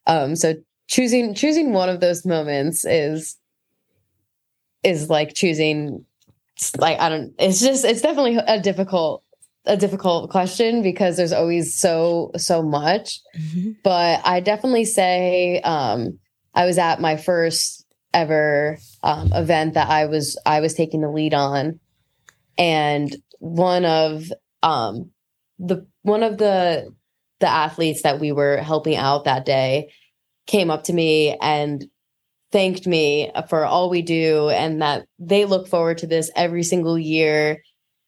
Um, 0.07 0.35
so 0.35 0.55
choosing 0.88 1.33
choosing 1.33 1.73
one 1.73 1.89
of 1.89 2.00
those 2.00 2.25
moments 2.25 2.85
is 2.85 3.38
is 4.83 5.09
like 5.09 5.33
choosing 5.33 6.05
like 6.77 7.00
I 7.00 7.09
don't 7.09 7.33
it's 7.39 7.61
just 7.61 7.85
it's 7.85 8.01
definitely 8.01 8.35
a 8.35 8.59
difficult 8.59 9.23
a 9.65 9.77
difficult 9.77 10.31
question 10.31 10.81
because 10.81 11.17
there's 11.17 11.33
always 11.33 11.73
so 11.73 12.31
so 12.35 12.61
much. 12.61 13.19
Mm-hmm. 13.38 13.71
But 13.83 14.21
I 14.25 14.41
definitely 14.41 14.85
say 14.85 15.61
um 15.61 16.19
I 16.53 16.65
was 16.65 16.77
at 16.77 17.00
my 17.00 17.17
first 17.17 17.85
ever 18.13 18.77
um, 19.03 19.31
event 19.33 19.75
that 19.75 19.89
I 19.89 20.05
was 20.05 20.38
I 20.45 20.59
was 20.59 20.73
taking 20.73 21.01
the 21.01 21.09
lead 21.09 21.33
on 21.33 21.79
and 22.57 23.15
one 23.41 23.86
of 23.86 24.31
um 24.62 25.10
the 25.57 25.86
one 26.03 26.21
of 26.21 26.38
the 26.38 26.93
the 27.39 27.48
athletes 27.48 28.03
that 28.03 28.19
we 28.19 28.31
were 28.31 28.57
helping 28.57 28.95
out 28.95 29.25
that 29.25 29.45
day 29.45 29.91
came 30.45 30.69
up 30.69 30.83
to 30.83 30.93
me 30.93 31.36
and 31.41 31.86
thanked 32.51 32.86
me 32.86 33.31
for 33.50 33.65
all 33.65 33.89
we 33.89 34.03
do 34.03 34.50
and 34.50 34.81
that 34.83 35.05
they 35.17 35.45
look 35.45 35.67
forward 35.67 35.98
to 35.98 36.05
this 36.05 36.29
every 36.36 36.61
single 36.61 37.00
year 37.00 37.63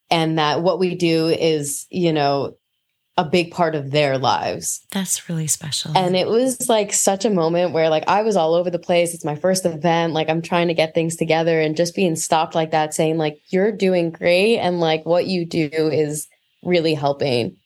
and 0.08 0.38
that 0.38 0.62
what 0.62 0.78
we 0.78 0.94
do 0.94 1.26
is 1.26 1.86
you 1.90 2.12
know 2.12 2.56
a 3.16 3.24
big 3.24 3.52
part 3.52 3.74
of 3.74 3.92
their 3.92 4.18
lives. 4.18 4.84
That's 4.90 5.28
really 5.28 5.46
special. 5.46 5.96
And 5.96 6.16
it 6.16 6.26
was 6.26 6.68
like 6.68 6.92
such 6.92 7.24
a 7.24 7.30
moment 7.30 7.72
where 7.72 7.88
like 7.88 8.04
I 8.08 8.22
was 8.22 8.36
all 8.36 8.54
over 8.54 8.70
the 8.70 8.78
place. 8.78 9.14
It's 9.14 9.24
my 9.24 9.36
first 9.36 9.64
event. 9.64 10.14
Like 10.14 10.28
I'm 10.28 10.42
trying 10.42 10.68
to 10.68 10.74
get 10.74 10.94
things 10.94 11.14
together 11.14 11.60
and 11.60 11.76
just 11.76 11.94
being 11.94 12.16
stopped 12.16 12.54
like 12.54 12.72
that 12.72 12.92
saying 12.92 13.16
like 13.16 13.40
you're 13.48 13.70
doing 13.70 14.10
great 14.10 14.58
and 14.58 14.80
like 14.80 15.06
what 15.06 15.26
you 15.26 15.46
do 15.46 15.68
is 15.70 16.26
really 16.64 16.94
helping 16.94 17.56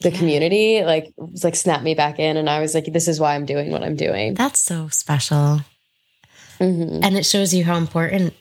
the 0.00 0.10
yeah. 0.10 0.18
community 0.18 0.84
like 0.84 1.12
was 1.16 1.44
like 1.44 1.56
snap 1.56 1.82
me 1.82 1.94
back 1.94 2.18
in 2.18 2.36
and 2.36 2.48
I 2.48 2.60
was 2.60 2.72
like 2.74 2.92
this 2.92 3.08
is 3.08 3.18
why 3.18 3.34
I'm 3.34 3.46
doing 3.46 3.70
what 3.70 3.84
I'm 3.84 3.96
doing. 3.96 4.34
That's 4.34 4.60
so 4.60 4.88
special. 4.88 5.60
Mm-hmm. 6.58 7.04
And 7.04 7.16
it 7.16 7.24
shows 7.24 7.54
you 7.54 7.62
how 7.64 7.76
important 7.76 8.34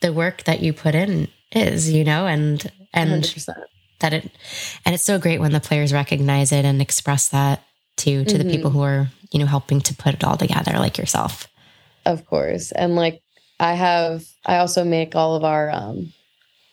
the 0.00 0.12
work 0.12 0.44
that 0.44 0.60
you 0.60 0.72
put 0.72 0.94
in 0.94 1.26
is, 1.50 1.90
you 1.90 2.04
know, 2.04 2.28
and 2.28 2.70
and 2.92 3.24
100% 3.24 3.64
that 4.00 4.12
it 4.12 4.30
and 4.84 4.94
it's 4.94 5.04
so 5.04 5.18
great 5.18 5.40
when 5.40 5.52
the 5.52 5.60
players 5.60 5.92
recognize 5.92 6.52
it 6.52 6.64
and 6.64 6.80
express 6.80 7.28
that 7.28 7.62
to 7.96 8.24
to 8.24 8.34
mm-hmm. 8.34 8.38
the 8.38 8.54
people 8.54 8.70
mm-hmm. 8.70 8.78
who 8.78 8.84
are 8.84 9.08
you 9.30 9.38
know 9.38 9.46
helping 9.46 9.80
to 9.80 9.94
put 9.94 10.14
it 10.14 10.24
all 10.24 10.36
together 10.36 10.72
like 10.72 10.98
yourself 10.98 11.48
of 12.06 12.26
course 12.26 12.72
and 12.72 12.96
like 12.96 13.22
i 13.60 13.74
have 13.74 14.24
i 14.44 14.58
also 14.58 14.84
make 14.84 15.14
all 15.14 15.36
of 15.36 15.44
our 15.44 15.70
um 15.70 16.12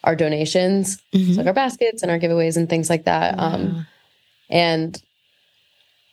our 0.03 0.15
donations 0.15 1.01
mm-hmm. 1.13 1.33
like 1.33 1.47
our 1.47 1.53
baskets 1.53 2.01
and 2.01 2.11
our 2.11 2.19
giveaways 2.19 2.57
and 2.57 2.69
things 2.69 2.89
like 2.89 3.05
that 3.05 3.37
um 3.37 3.85
and 4.49 5.01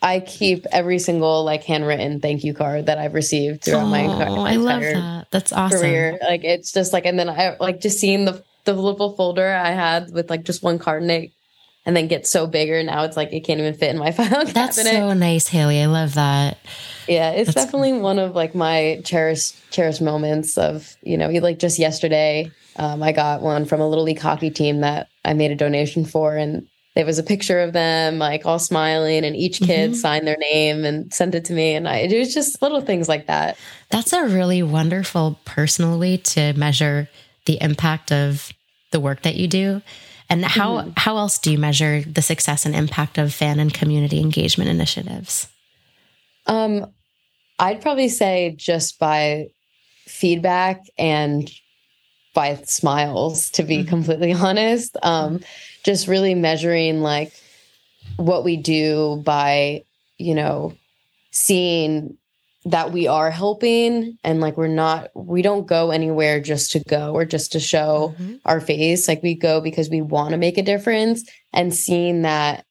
I 0.01 0.21
keep 0.21 0.65
every 0.71 1.01
single 1.01 1.45
like 1.45 1.65
handwritten 1.65 2.21
thank 2.21 2.45
you 2.45 2.55
card 2.55 2.87
that 2.87 2.99
I've 2.99 3.15
received 3.15 3.65
throughout 3.65 3.85
oh, 3.85 3.89
my, 3.89 4.07
my 4.07 4.53
I 4.53 4.57
love 4.57 4.81
that. 4.81 5.27
That's 5.31 5.53
awesome. 5.53 5.81
Career. 5.81 6.19
Like 6.23 6.45
it's 6.45 6.73
just 6.73 6.93
like, 6.93 7.05
and 7.05 7.19
then 7.19 7.29
I 7.29 7.57
like 7.59 7.81
just 7.81 7.99
seeing 7.99 8.25
the 8.25 8.43
the 8.73 8.83
little 8.83 9.15
folder 9.17 9.49
I 9.49 9.71
had 9.71 10.13
with 10.13 10.31
like 10.31 10.45
just 10.45 10.63
one 10.63 10.79
card 10.79 11.03
in 11.03 11.11
it 11.11 11.33
and 11.89 11.97
then 11.97 12.07
get 12.07 12.27
so 12.27 12.47
bigger. 12.47 12.83
Now 12.83 13.05
it's 13.05 13.17
like 13.17 13.33
it 13.33 13.41
can't 13.41 13.61
even 13.61 13.73
fit 13.73 13.91
in 13.91 13.99
my 13.99 14.11
file 14.13 14.29
cabinet. 14.29 14.55
That's 14.55 14.83
so 14.83 15.15
nice, 15.15 15.49
Haley. 15.49 15.81
I 15.81 15.87
love 15.87 16.15
that. 16.15 16.59
Yeah, 17.09 17.31
it's 17.31 17.55
That's 17.55 17.65
definitely 17.65 17.93
cool. 17.93 18.01
one 18.01 18.19
of 18.19 18.35
like 18.35 18.55
my 18.55 19.01
cherished 19.05 19.57
cherished 19.71 20.03
moments 20.03 20.59
of 20.59 20.97
you 21.03 21.17
know 21.17 21.29
like 21.29 21.59
just 21.59 21.79
yesterday. 21.79 22.53
Um, 22.77 23.03
I 23.03 23.13
got 23.13 23.41
one 23.41 23.65
from 23.65 23.81
a 23.81 23.89
little 23.89 24.05
league 24.05 24.21
hockey 24.21 24.51
team 24.51 24.81
that 24.81 25.09
I 25.25 25.33
made 25.33 25.51
a 25.51 25.57
donation 25.57 26.05
for, 26.05 26.37
and 26.37 26.69
there 26.95 27.07
was 27.07 27.19
a 27.19 27.23
picture 27.23 27.61
of 27.61 27.73
them 27.73 28.19
like 28.19 28.45
all 28.45 28.59
smiling, 28.59 29.25
and 29.25 29.35
each 29.35 29.59
kid 29.61 29.93
mm-hmm. 29.93 29.99
signed 29.99 30.27
their 30.27 30.37
name 30.37 30.85
and 30.85 31.13
sent 31.13 31.35
it 31.35 31.47
to 31.47 31.55
me, 31.55 31.75
and 31.75 31.89
I 31.89 32.01
it 32.01 32.19
was 32.19 32.35
just 32.35 32.61
little 32.61 32.83
things 32.83 33.09
like 33.09 33.29
that. 33.29 33.57
That's 33.89 34.13
a 34.13 34.27
really 34.27 34.63
wonderful 34.63 35.39
personal 35.47 35.99
way 35.99 36.19
to 36.19 36.53
measure 36.53 37.09
the 37.47 37.57
impact 37.63 38.13
of 38.13 38.53
the 38.91 39.01
work 39.01 39.23
that 39.23 39.37
you 39.37 39.49
do? 39.49 39.83
And 40.31 40.45
how 40.45 40.79
mm-hmm. 40.79 40.91
how 40.97 41.17
else 41.17 41.39
do 41.39 41.51
you 41.51 41.59
measure 41.59 42.03
the 42.03 42.23
success 42.23 42.67
and 42.67 42.75
impact 42.75 43.19
of 43.19 43.33
fan 43.33 43.61
and 43.61 43.73
community 43.73 44.21
engagement 44.21 44.69
initiatives? 44.69 45.49
Um, 46.47 46.87
I'd 47.59 47.81
probably 47.81 48.09
say 48.09 48.55
just 48.57 48.99
by 48.99 49.49
feedback 50.07 50.85
and 50.99 51.51
by 52.35 52.55
smiles, 52.65 53.51
to 53.51 53.63
be 53.63 53.79
mm-hmm. 53.79 53.89
completely 53.89 54.33
honest. 54.47 54.97
Um, 55.03 55.41
just 55.85 56.07
really 56.07 56.35
measuring 56.35 57.01
like 57.01 57.33
what 58.17 58.45
we 58.45 58.57
do 58.57 59.23
by, 59.25 59.85
you 60.19 60.35
know, 60.35 60.75
seeing 61.31 62.17
that 62.65 62.93
we 62.93 63.07
are 63.07 63.31
helping 63.31 64.19
and 64.25 64.41
like 64.41 64.57
we're 64.57 64.67
not 64.67 65.11
we 65.15 65.43
don't 65.43 65.67
go 65.67 65.91
anywhere 65.91 66.41
just 66.41 66.73
to 66.73 66.81
go 66.81 67.13
or 67.13 67.25
just 67.25 67.53
to 67.53 67.61
show 67.61 68.15
mm-hmm. 68.19 68.37
our 68.45 68.61
face. 68.61 69.07
Like 69.07 69.23
we 69.23 69.35
go 69.35 69.61
because 69.61 69.89
we 69.89 70.03
want 70.03 70.33
to 70.33 70.37
make 70.37 70.59
a 70.59 70.63
difference 70.63 71.29
and 71.53 71.75
seeing 71.75 72.23
that 72.23 72.65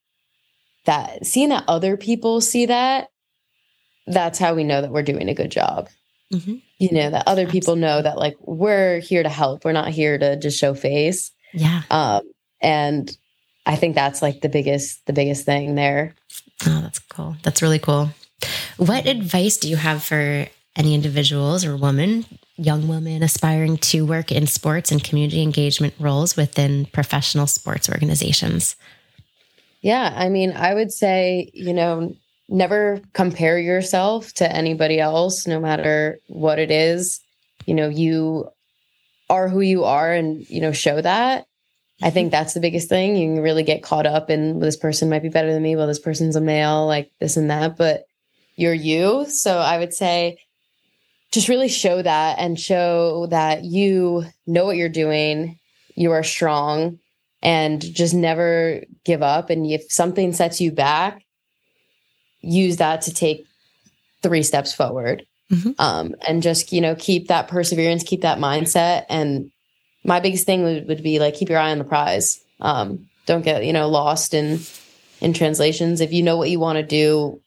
that 0.86 1.26
seeing 1.26 1.50
that 1.50 1.64
other 1.68 1.98
people 1.98 2.42
see 2.42 2.66
that 2.66 3.10
that's 4.08 4.40
how 4.40 4.54
we 4.54 4.64
know 4.64 4.82
that 4.82 4.92
we're 4.92 5.04
doing 5.04 5.30
a 5.30 5.34
good 5.36 5.52
job. 5.52 5.90
Mm-hmm. 6.34 6.56
you 6.78 6.92
know 6.92 7.10
that 7.10 7.26
other 7.26 7.48
people 7.48 7.78
know 7.78 8.02
that 8.02 8.18
like 8.18 8.36
we're 8.42 9.00
here 9.00 9.24
to 9.24 9.30
help. 9.30 9.64
We're 9.64 9.72
not 9.72 9.88
here 9.88 10.18
to 10.18 10.38
just 10.38 10.60
show 10.60 10.74
face. 10.74 11.32
Yeah. 11.54 11.84
Um 11.90 12.24
and 12.60 13.16
i 13.68 13.76
think 13.76 13.94
that's 13.94 14.22
like 14.22 14.42
the 14.42 14.50
biggest 14.50 15.06
the 15.06 15.14
biggest 15.14 15.46
thing 15.46 15.76
there. 15.76 16.14
Oh 16.66 16.82
that's 16.82 17.00
cool. 17.00 17.38
That's 17.44 17.62
really 17.62 17.80
cool 17.80 18.10
what 18.78 19.06
advice 19.06 19.58
do 19.58 19.70
you 19.70 19.78
have 19.78 20.04
for 20.04 20.48
any 20.76 20.94
individuals 20.94 21.66
or 21.66 21.76
women, 21.76 22.26
young 22.56 22.88
women 22.88 23.24
aspiring 23.24 23.78
to 23.78 24.06
work 24.06 24.32
in 24.32 24.48
sports 24.48 24.92
and 24.92 25.04
community 25.04 25.42
engagement 25.42 25.94
roles 26.00 26.38
within 26.38 26.86
professional 26.88 27.48
sports 27.48 27.90
organizations? 27.90 28.76
Yeah, 29.82 30.14
I 30.16 30.30
mean, 30.30 30.52
I 30.52 30.74
would 30.74 30.92
say, 30.92 31.50
you 31.54 31.74
know, 31.74 32.16
never 32.50 33.02
compare 33.14 33.60
yourself 33.60 34.34
to 34.34 34.52
anybody 34.52 35.00
else, 35.00 35.48
no 35.48 35.60
matter 35.60 36.20
what 36.28 36.60
it 36.60 36.72
is. 36.72 37.20
You 37.66 37.74
know, 37.74 37.90
you 37.90 38.50
are 39.30 39.50
who 39.50 39.62
you 39.62 39.84
are 39.84 40.12
and, 40.12 40.50
you 40.50 40.62
know, 40.62 40.72
show 40.72 41.02
that. 41.02 41.46
I 42.02 42.12
think 42.12 42.28
mm-hmm. 42.28 42.32
that's 42.32 42.54
the 42.54 42.60
biggest 42.60 42.90
thing. 42.90 43.16
You 43.18 43.34
can 43.36 43.44
really 43.44 43.64
get 43.64 43.84
caught 43.84 44.06
up 44.06 44.30
in 44.30 44.56
well, 44.56 44.62
this 44.62 44.78
person 44.78 45.10
might 45.10 45.24
be 45.24 45.30
better 45.30 45.52
than 45.52 45.64
me. 45.64 45.76
Well, 45.76 45.88
this 45.88 46.00
person's 46.00 46.36
a 46.36 46.42
male, 46.42 46.86
like 46.86 47.12
this 47.20 47.38
and 47.38 47.50
that. 47.50 47.76
But 47.76 48.06
you're 48.58 48.74
you. 48.74 49.26
So 49.30 49.58
I 49.58 49.78
would 49.78 49.94
say 49.94 50.40
just 51.32 51.48
really 51.48 51.70
show 51.70 52.02
that 52.02 52.40
and 52.40 52.60
show 52.60 53.28
that 53.28 53.64
you 53.64 54.26
know 54.46 54.66
what 54.66 54.76
you're 54.76 54.90
doing, 54.90 55.60
you 55.96 56.12
are 56.12 56.24
strong, 56.24 57.00
and 57.42 57.82
just 57.82 58.14
never 58.14 58.84
give 59.06 59.22
up. 59.22 59.50
And 59.50 59.66
if 59.66 59.92
something 59.92 60.34
sets 60.34 60.60
you 60.60 60.72
back, 60.72 61.24
use 62.42 62.78
that 62.78 63.04
to 63.04 63.14
take 63.14 63.46
three 64.24 64.44
steps 64.44 64.74
forward. 64.74 65.26
Mm-hmm. 65.52 65.72
Um, 65.80 66.16
and 66.28 66.42
just, 66.42 66.74
you 66.74 66.82
know, 66.82 66.96
keep 66.96 67.28
that 67.28 67.48
perseverance, 67.48 68.04
keep 68.04 68.22
that 68.22 68.40
mindset. 68.40 69.06
And 69.10 69.52
my 70.04 70.20
biggest 70.20 70.46
thing 70.46 70.64
would, 70.64 70.88
would 70.88 71.04
be 71.04 71.20
like, 71.20 71.36
keep 71.36 71.50
your 71.50 71.60
eye 71.60 71.72
on 71.72 71.78
the 71.78 71.84
prize. 71.84 72.40
Um, 72.60 73.08
don't 73.26 73.44
get, 73.44 73.64
you 73.64 73.74
know, 73.74 73.88
lost 73.88 74.34
in, 74.34 74.60
in 75.22 75.34
translations. 75.34 76.02
If 76.02 76.12
you 76.12 76.24
know 76.24 76.38
what 76.38 76.50
you 76.50 76.60
want 76.60 76.78
to 76.78 76.84
do, 76.84 77.42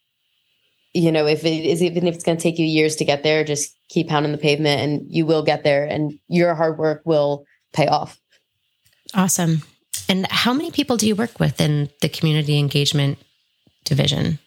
you 0.93 1.13
know, 1.13 1.27
if 1.27 1.45
it 1.45 1.65
is, 1.65 1.83
even 1.83 2.07
if 2.07 2.15
it's 2.15 2.25
going 2.25 2.37
to 2.37 2.43
take 2.43 2.59
you 2.59 2.67
years 2.67 2.97
to 2.97 3.05
get 3.05 3.23
there, 3.23 3.45
just 3.45 3.77
keep 3.89 4.09
pounding 4.09 4.33
the 4.33 4.39
pavement 4.39 4.81
and 4.81 5.07
you 5.09 5.27
will 5.27 5.43
get 5.43 5.65
there 5.65 5.85
and 5.85 6.19
your 6.29 6.55
hard 6.55 6.79
work 6.79 7.03
will 7.05 7.45
pay 7.73 7.87
off. 7.87 8.19
Awesome. 9.15 9.63
And 10.09 10.27
how 10.31 10.53
many 10.53 10.71
people 10.71 10.97
do 10.97 11.07
you 11.07 11.15
work 11.15 11.39
with 11.39 11.61
in 11.61 11.91
the 12.01 12.09
community 12.09 12.59
engagement 12.59 13.19
division? 13.85 14.39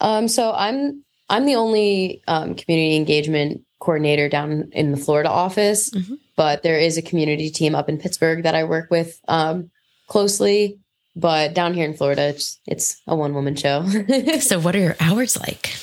Um, 0.00 0.28
so 0.28 0.52
I'm 0.52 1.04
I'm 1.28 1.46
the 1.46 1.56
only 1.56 2.22
um, 2.28 2.54
community 2.54 2.96
engagement 2.96 3.62
coordinator 3.80 4.28
down 4.28 4.70
in 4.72 4.92
the 4.92 4.96
Florida 4.96 5.30
office, 5.30 5.90
mm-hmm. 5.90 6.14
but 6.36 6.62
there 6.62 6.78
is 6.78 6.96
a 6.96 7.02
community 7.02 7.50
team 7.50 7.74
up 7.74 7.88
in 7.88 7.98
Pittsburgh 7.98 8.44
that 8.44 8.54
I 8.54 8.64
work 8.64 8.90
with 8.90 9.18
um, 9.28 9.70
closely. 10.06 10.78
But 11.16 11.54
down 11.54 11.72
here 11.72 11.86
in 11.86 11.94
Florida, 11.94 12.28
it's, 12.28 12.60
it's 12.66 13.00
a 13.06 13.16
one 13.16 13.32
woman 13.32 13.56
show. 13.56 13.88
so, 14.40 14.60
what 14.60 14.76
are 14.76 14.80
your 14.80 14.96
hours 15.00 15.38
like? 15.38 15.74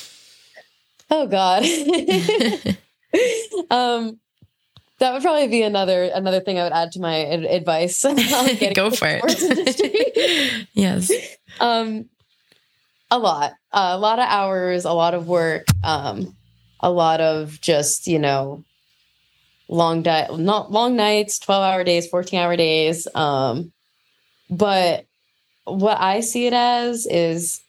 Oh 1.10 1.26
God. 1.26 1.64
um, 3.70 4.18
that 4.98 5.12
would 5.12 5.22
probably 5.22 5.48
be 5.48 5.62
another 5.62 6.04
another 6.04 6.40
thing 6.40 6.58
I 6.58 6.62
would 6.62 6.72
add 6.72 6.92
to 6.92 7.00
my 7.00 7.16
advice. 7.16 8.02
Go 8.74 8.90
for 8.90 9.08
it. 9.10 10.66
yes. 10.72 11.10
Um, 11.60 12.08
a 13.10 13.18
lot, 13.18 13.52
uh, 13.72 13.90
a 13.92 13.98
lot 13.98 14.18
of 14.18 14.26
hours, 14.28 14.84
a 14.84 14.92
lot 14.92 15.14
of 15.14 15.28
work, 15.28 15.66
um, 15.82 16.36
a 16.80 16.90
lot 16.90 17.20
of 17.20 17.60
just 17.60 18.06
you 18.06 18.18
know 18.18 18.64
long 19.68 20.02
di- 20.02 20.28
not 20.36 20.70
long 20.70 20.96
nights, 20.96 21.38
twelve 21.38 21.62
hour 21.62 21.84
days, 21.84 22.08
fourteen 22.08 22.40
hour 22.40 22.56
days. 22.56 23.06
Um, 23.14 23.72
but 24.48 25.06
what 25.64 26.00
I 26.00 26.20
see 26.20 26.46
it 26.46 26.52
as 26.52 27.06
is 27.06 27.60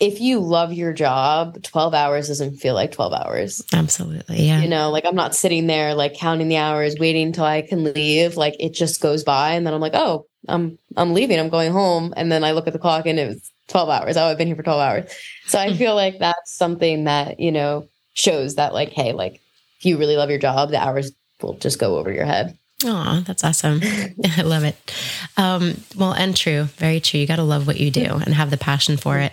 if 0.00 0.20
you 0.20 0.40
love 0.40 0.72
your 0.72 0.92
job, 0.92 1.62
12 1.62 1.94
hours 1.94 2.26
doesn't 2.26 2.56
feel 2.56 2.74
like 2.74 2.90
12 2.90 3.12
hours. 3.12 3.62
Absolutely. 3.72 4.42
Yeah. 4.46 4.60
You 4.60 4.68
know, 4.68 4.90
like 4.90 5.04
I'm 5.04 5.14
not 5.14 5.34
sitting 5.34 5.68
there 5.68 5.94
like 5.94 6.14
counting 6.14 6.48
the 6.48 6.56
hours, 6.56 6.96
waiting 6.98 7.28
until 7.28 7.44
I 7.44 7.62
can 7.62 7.84
leave. 7.84 8.36
Like 8.36 8.56
it 8.58 8.74
just 8.74 9.00
goes 9.00 9.22
by 9.22 9.52
and 9.52 9.64
then 9.64 9.74
I'm 9.74 9.80
like, 9.80 9.94
oh, 9.94 10.26
I'm 10.48 10.76
I'm 10.96 11.14
leaving. 11.14 11.38
I'm 11.38 11.50
going 11.50 11.70
home. 11.70 12.12
And 12.16 12.32
then 12.32 12.42
I 12.42 12.50
look 12.50 12.66
at 12.66 12.72
the 12.72 12.80
clock 12.80 13.06
and 13.06 13.18
it 13.18 13.28
was 13.28 13.52
12 13.68 13.88
hours. 13.88 14.16
Oh, 14.16 14.24
I've 14.24 14.38
been 14.38 14.48
here 14.48 14.56
for 14.56 14.64
12 14.64 14.80
hours. 14.80 15.12
So 15.46 15.58
I 15.60 15.70
hmm. 15.70 15.76
feel 15.76 15.94
like 15.94 16.18
that's 16.18 16.52
something 16.52 17.04
that, 17.04 17.38
you 17.38 17.52
know, 17.52 17.86
shows 18.14 18.56
that 18.56 18.74
like, 18.74 18.90
hey, 18.90 19.12
like 19.12 19.40
if 19.78 19.86
you 19.86 19.98
really 19.98 20.16
love 20.16 20.30
your 20.30 20.40
job, 20.40 20.70
the 20.70 20.82
hours 20.82 21.12
will 21.40 21.54
just 21.54 21.78
go 21.78 21.96
over 21.96 22.12
your 22.12 22.24
head. 22.24 22.58
Oh, 22.84 23.22
that's 23.26 23.44
awesome. 23.44 23.80
I 24.36 24.42
love 24.42 24.64
it. 24.64 24.76
Um, 25.36 25.82
well, 25.96 26.12
and 26.12 26.36
true, 26.36 26.64
very 26.76 27.00
true. 27.00 27.20
You 27.20 27.26
got 27.26 27.36
to 27.36 27.42
love 27.42 27.66
what 27.66 27.80
you 27.80 27.90
do 27.90 28.04
and 28.04 28.34
have 28.34 28.50
the 28.50 28.56
passion 28.56 28.96
for 28.96 29.18
it. 29.18 29.32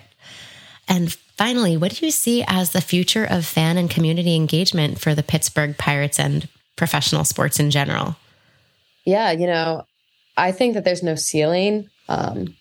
And 0.87 1.13
finally, 1.37 1.77
what 1.77 1.93
do 1.93 2.05
you 2.05 2.11
see 2.11 2.43
as 2.47 2.71
the 2.71 2.81
future 2.81 3.25
of 3.25 3.45
fan 3.45 3.77
and 3.77 3.89
community 3.89 4.35
engagement 4.35 4.99
for 4.99 5.13
the 5.13 5.23
Pittsburgh 5.23 5.77
Pirates 5.77 6.19
and 6.19 6.47
professional 6.75 7.23
sports 7.23 7.59
in 7.59 7.71
general? 7.71 8.15
Yeah, 9.05 9.31
you 9.31 9.47
know, 9.47 9.85
I 10.37 10.51
think 10.51 10.73
that 10.73 10.85
there's 10.85 11.03
no 11.03 11.15
ceiling. 11.15 11.89
Um, 12.07 12.55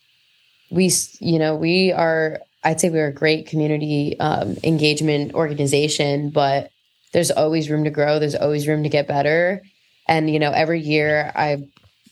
we 0.70 0.90
you 1.20 1.38
know 1.38 1.54
we 1.54 1.92
are 1.92 2.40
i'd 2.64 2.80
say 2.80 2.90
we're 2.90 3.08
a 3.08 3.12
great 3.12 3.46
community 3.46 4.18
um, 4.20 4.56
engagement 4.64 5.34
organization 5.34 6.30
but 6.30 6.70
there's 7.12 7.30
always 7.30 7.70
room 7.70 7.84
to 7.84 7.90
grow 7.90 8.18
there's 8.18 8.34
always 8.34 8.68
room 8.68 8.82
to 8.82 8.88
get 8.88 9.08
better 9.08 9.62
and 10.08 10.30
you 10.30 10.38
know 10.38 10.52
every 10.52 10.80
year 10.80 11.30
i 11.34 11.58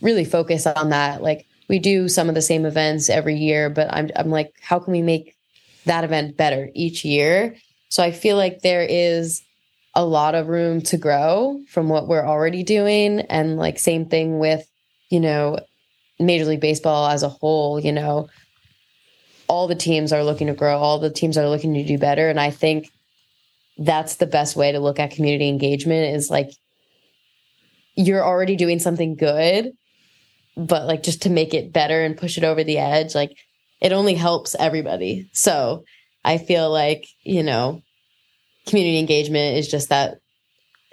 really 0.03 0.27
focus 0.27 0.67
on 0.67 0.91
that. 0.91 1.23
Like 1.23 1.47
we 1.71 1.79
do 1.79 2.07
some 2.07 2.29
of 2.29 2.35
the 2.35 2.43
same 2.43 2.67
events 2.67 3.09
every 3.09 3.37
year 3.37 3.71
but 3.71 3.93
i'm, 3.93 4.11
I'm 4.15 4.31
like 4.31 4.53
how 4.61 4.79
can 4.79 4.93
we 4.93 5.03
make 5.03 5.35
that 5.87 6.05
event 6.05 6.37
better 6.37 6.71
each 6.75 7.05
year? 7.05 7.57
So 7.89 8.03
i 8.03 8.13
feel 8.13 8.37
like 8.37 8.61
there 8.61 8.87
is 8.89 9.43
a 9.95 10.05
lot 10.05 10.35
of 10.35 10.49
room 10.49 10.83
to 10.83 10.99
grow 10.99 11.59
from 11.69 11.89
what 11.89 12.07
we're 12.07 12.27
already 12.27 12.63
doing. 12.63 13.21
And 13.21 13.57
like 13.57 13.79
same 13.79 14.07
thing 14.07 14.39
with 14.39 14.69
you 15.11 15.21
know 15.21 15.59
major 16.19 16.45
league 16.45 16.61
baseball 16.61 17.09
as 17.09 17.23
a 17.23 17.29
whole 17.29 17.81
you 17.81 17.93
know 17.93 18.29
all 19.49 19.69
the 19.69 19.75
teams 19.75 20.13
are 20.13 20.25
looking 20.25 20.49
to 20.49 20.55
grow, 20.55 20.77
all 20.77 20.99
the 20.99 21.11
teams 21.11 21.39
are 21.39 21.49
looking 21.49 21.75
to 21.75 21.85
do 21.85 21.99
better. 21.99 22.29
And 22.29 22.41
I 22.41 22.51
think 22.51 22.91
that's 23.79 24.17
the 24.17 24.27
best 24.27 24.57
way 24.57 24.73
to 24.73 24.81
look 24.81 24.99
at 24.99 25.13
community 25.13 25.49
engagement 25.49 26.17
is 26.17 26.31
like 26.31 26.51
you're 27.97 28.25
already 28.25 28.57
doing 28.57 28.79
something 28.79 29.17
good, 29.17 29.73
but 30.57 30.87
like 30.87 31.03
just 31.03 31.23
to 31.23 31.31
make 31.31 31.55
it 31.55 31.73
better 31.73 32.05
and 32.05 32.17
push 32.17 32.39
it 32.39 32.45
over 32.45 32.63
the 32.63 32.79
edge, 32.79 33.15
like 33.15 33.37
it 33.81 33.93
only 33.93 34.15
helps 34.15 34.55
everybody. 34.55 35.29
So 35.33 35.85
I 36.25 36.39
feel 36.39 36.71
like, 36.71 37.07
you 37.23 37.43
know, 37.43 37.83
community 38.67 38.99
engagement 38.99 39.57
is 39.57 39.69
just 39.69 39.89
that 39.89 40.19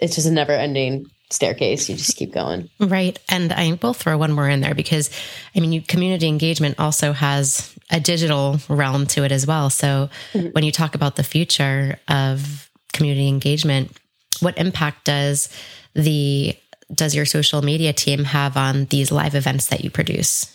it's 0.00 0.14
just 0.14 0.26
a 0.26 0.32
never 0.32 0.52
ending 0.52 1.06
staircase. 1.30 1.88
You 1.88 1.96
just 1.96 2.16
keep 2.16 2.32
going. 2.32 2.68
Right. 2.80 3.18
And 3.28 3.52
I 3.52 3.78
will 3.82 3.94
throw 3.94 4.18
one 4.18 4.32
more 4.32 4.48
in 4.48 4.60
there 4.60 4.74
because 4.74 5.10
I 5.54 5.60
mean, 5.60 5.72
you, 5.72 5.82
community 5.82 6.28
engagement 6.28 6.78
also 6.78 7.12
has 7.12 7.74
a 7.90 7.98
digital 7.98 8.58
realm 8.68 9.06
to 9.08 9.24
it 9.24 9.32
as 9.32 9.46
well. 9.46 9.70
So 9.70 10.10
mm-hmm. 10.32 10.48
when 10.48 10.64
you 10.64 10.72
talk 10.72 10.94
about 10.94 11.16
the 11.16 11.24
future 11.24 11.98
of 12.08 12.70
community 12.92 13.28
engagement, 13.28 13.96
what 14.40 14.58
impact 14.58 15.04
does 15.04 15.48
the 15.94 16.56
does 16.92 17.14
your 17.14 17.24
social 17.24 17.62
media 17.62 17.92
team 17.92 18.24
have 18.24 18.56
on 18.56 18.86
these 18.86 19.12
live 19.12 19.34
events 19.34 19.66
that 19.68 19.84
you 19.84 19.90
produce? 19.90 20.50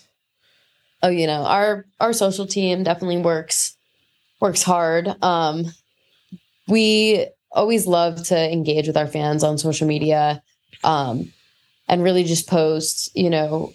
Oh, 1.02 1.10
you 1.10 1.28
know, 1.28 1.44
our 1.44 1.86
our 2.00 2.14
social 2.14 2.46
team 2.46 2.84
definitely 2.84 3.18
works 3.18 3.78
works 4.42 4.64
hard. 4.64 5.08
Um 5.24 5.66
we 6.68 7.28
always 7.52 7.88
love 7.88 8.24
to 8.28 8.52
engage 8.52 8.88
with 8.88 8.98
our 8.98 9.08
fans 9.08 9.44
on 9.44 9.58
social 9.58 9.88
media 9.88 10.42
um, 10.84 11.34
and 11.88 12.04
really 12.04 12.24
just 12.24 12.48
post, 12.48 13.16
you 13.16 13.30
know, 13.30 13.74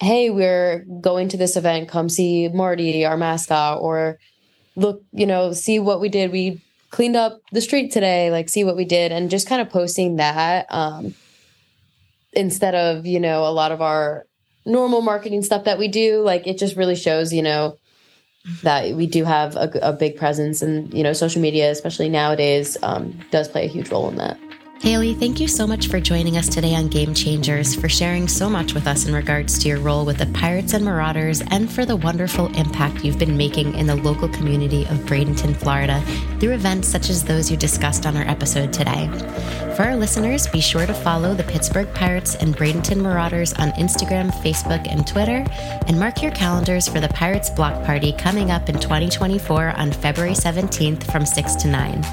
hey, 0.00 0.30
we're 0.30 0.84
going 1.00 1.28
to 1.30 1.36
this 1.36 1.56
event, 1.56 1.88
come 1.88 2.08
see 2.08 2.48
Marty, 2.48 3.06
our 3.06 3.16
mascot, 3.16 3.80
or 3.80 4.18
look, 4.76 5.02
you 5.12 5.26
know, 5.26 5.52
see 5.52 5.78
what 5.78 6.00
we 6.00 6.08
did. 6.08 6.30
We 6.30 6.60
cleaned 6.90 7.16
up 7.16 7.40
the 7.52 7.60
street 7.60 7.90
today, 7.90 8.30
like 8.30 8.48
see 8.48 8.64
what 8.64 8.76
we 8.76 8.84
did, 8.84 9.12
and 9.12 9.30
just 9.30 9.48
kind 9.48 9.62
of 9.62 9.70
posting 9.70 10.16
that 10.16 10.66
um, 10.68 11.14
instead 12.36 12.74
of, 12.74 13.06
you 13.06 13.20
know, 13.20 13.46
a 13.46 13.50
lot 13.50 13.72
of 13.72 13.80
our 13.80 14.26
normal 14.66 15.02
marketing 15.02 15.42
stuff 15.42 15.64
that 15.64 15.78
we 15.78 15.88
do. 15.88 16.20
Like 16.20 16.46
it 16.46 16.58
just 16.58 16.76
really 16.76 16.96
shows, 16.96 17.32
you 17.32 17.42
know, 17.42 17.78
that 18.62 18.94
we 18.94 19.06
do 19.06 19.24
have 19.24 19.56
a, 19.56 19.70
a 19.82 19.92
big 19.92 20.16
presence 20.16 20.62
and, 20.62 20.92
you 20.92 21.02
know, 21.02 21.12
social 21.12 21.40
media, 21.40 21.70
especially 21.70 22.08
nowadays, 22.08 22.76
um, 22.82 23.18
does 23.30 23.48
play 23.48 23.64
a 23.64 23.68
huge 23.68 23.90
role 23.90 24.08
in 24.08 24.16
that. 24.16 24.38
Haley, 24.80 25.14
thank 25.14 25.40
you 25.40 25.48
so 25.48 25.66
much 25.66 25.88
for 25.88 25.98
joining 25.98 26.36
us 26.36 26.46
today 26.46 26.74
on 26.74 26.88
Game 26.88 27.14
Changers, 27.14 27.74
for 27.74 27.88
sharing 27.88 28.28
so 28.28 28.50
much 28.50 28.74
with 28.74 28.86
us 28.86 29.06
in 29.06 29.14
regards 29.14 29.58
to 29.60 29.68
your 29.68 29.78
role 29.78 30.04
with 30.04 30.18
the 30.18 30.26
Pirates 30.26 30.74
and 30.74 30.84
Marauders, 30.84 31.40
and 31.40 31.72
for 31.72 31.86
the 31.86 31.96
wonderful 31.96 32.48
impact 32.54 33.02
you've 33.02 33.18
been 33.18 33.34
making 33.34 33.74
in 33.76 33.86
the 33.86 33.96
local 33.96 34.28
community 34.28 34.82
of 34.82 34.98
Bradenton, 35.06 35.56
Florida, 35.56 36.02
through 36.38 36.52
events 36.52 36.88
such 36.88 37.08
as 37.08 37.24
those 37.24 37.50
you 37.50 37.56
discussed 37.56 38.04
on 38.04 38.14
our 38.14 38.28
episode 38.28 38.74
today. 38.74 39.08
For 39.76 39.82
our 39.82 39.96
listeners, 39.96 40.46
be 40.46 40.60
sure 40.60 40.86
to 40.86 40.94
follow 40.94 41.34
the 41.34 41.42
Pittsburgh 41.42 41.92
Pirates 41.94 42.36
and 42.36 42.56
Bradenton 42.56 42.98
Marauders 42.98 43.52
on 43.54 43.72
Instagram, 43.72 44.30
Facebook, 44.30 44.86
and 44.88 45.04
Twitter, 45.04 45.44
and 45.88 45.98
mark 45.98 46.22
your 46.22 46.30
calendars 46.30 46.86
for 46.86 47.00
the 47.00 47.08
Pirates 47.08 47.50
Block 47.50 47.84
Party 47.84 48.12
coming 48.12 48.52
up 48.52 48.68
in 48.68 48.78
2024 48.78 49.70
on 49.70 49.90
February 49.90 50.34
17th 50.34 51.10
from 51.10 51.26
6 51.26 51.54
to 51.56 51.66
9. 51.66 52.04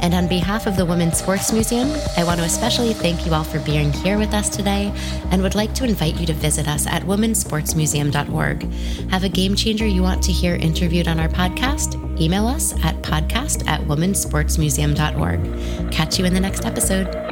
And 0.00 0.14
on 0.14 0.28
behalf 0.28 0.66
of 0.66 0.78
the 0.78 0.86
Women's 0.86 1.18
Sports 1.18 1.52
Museum, 1.52 1.90
I 2.16 2.24
want 2.24 2.40
to 2.40 2.46
especially 2.46 2.94
thank 2.94 3.26
you 3.26 3.34
all 3.34 3.44
for 3.44 3.60
being 3.60 3.92
here 3.92 4.16
with 4.16 4.32
us 4.32 4.48
today 4.48 4.90
and 5.30 5.42
would 5.42 5.54
like 5.54 5.74
to 5.74 5.84
invite 5.84 6.18
you 6.18 6.24
to 6.24 6.32
visit 6.32 6.68
us 6.68 6.86
at 6.86 7.02
womenssportsmuseum.org. 7.02 8.62
Have 9.10 9.24
a 9.24 9.28
game 9.28 9.54
changer 9.54 9.86
you 9.86 10.02
want 10.02 10.22
to 10.22 10.32
hear 10.32 10.54
interviewed 10.54 11.06
on 11.06 11.20
our 11.20 11.28
podcast? 11.28 12.09
Email 12.20 12.46
us 12.46 12.72
at 12.84 12.94
podcast 13.02 13.66
at 13.66 13.80
womenssportsmuseum.org. 13.82 15.92
Catch 15.92 16.18
you 16.18 16.26
in 16.26 16.34
the 16.34 16.40
next 16.40 16.64
episode. 16.64 17.29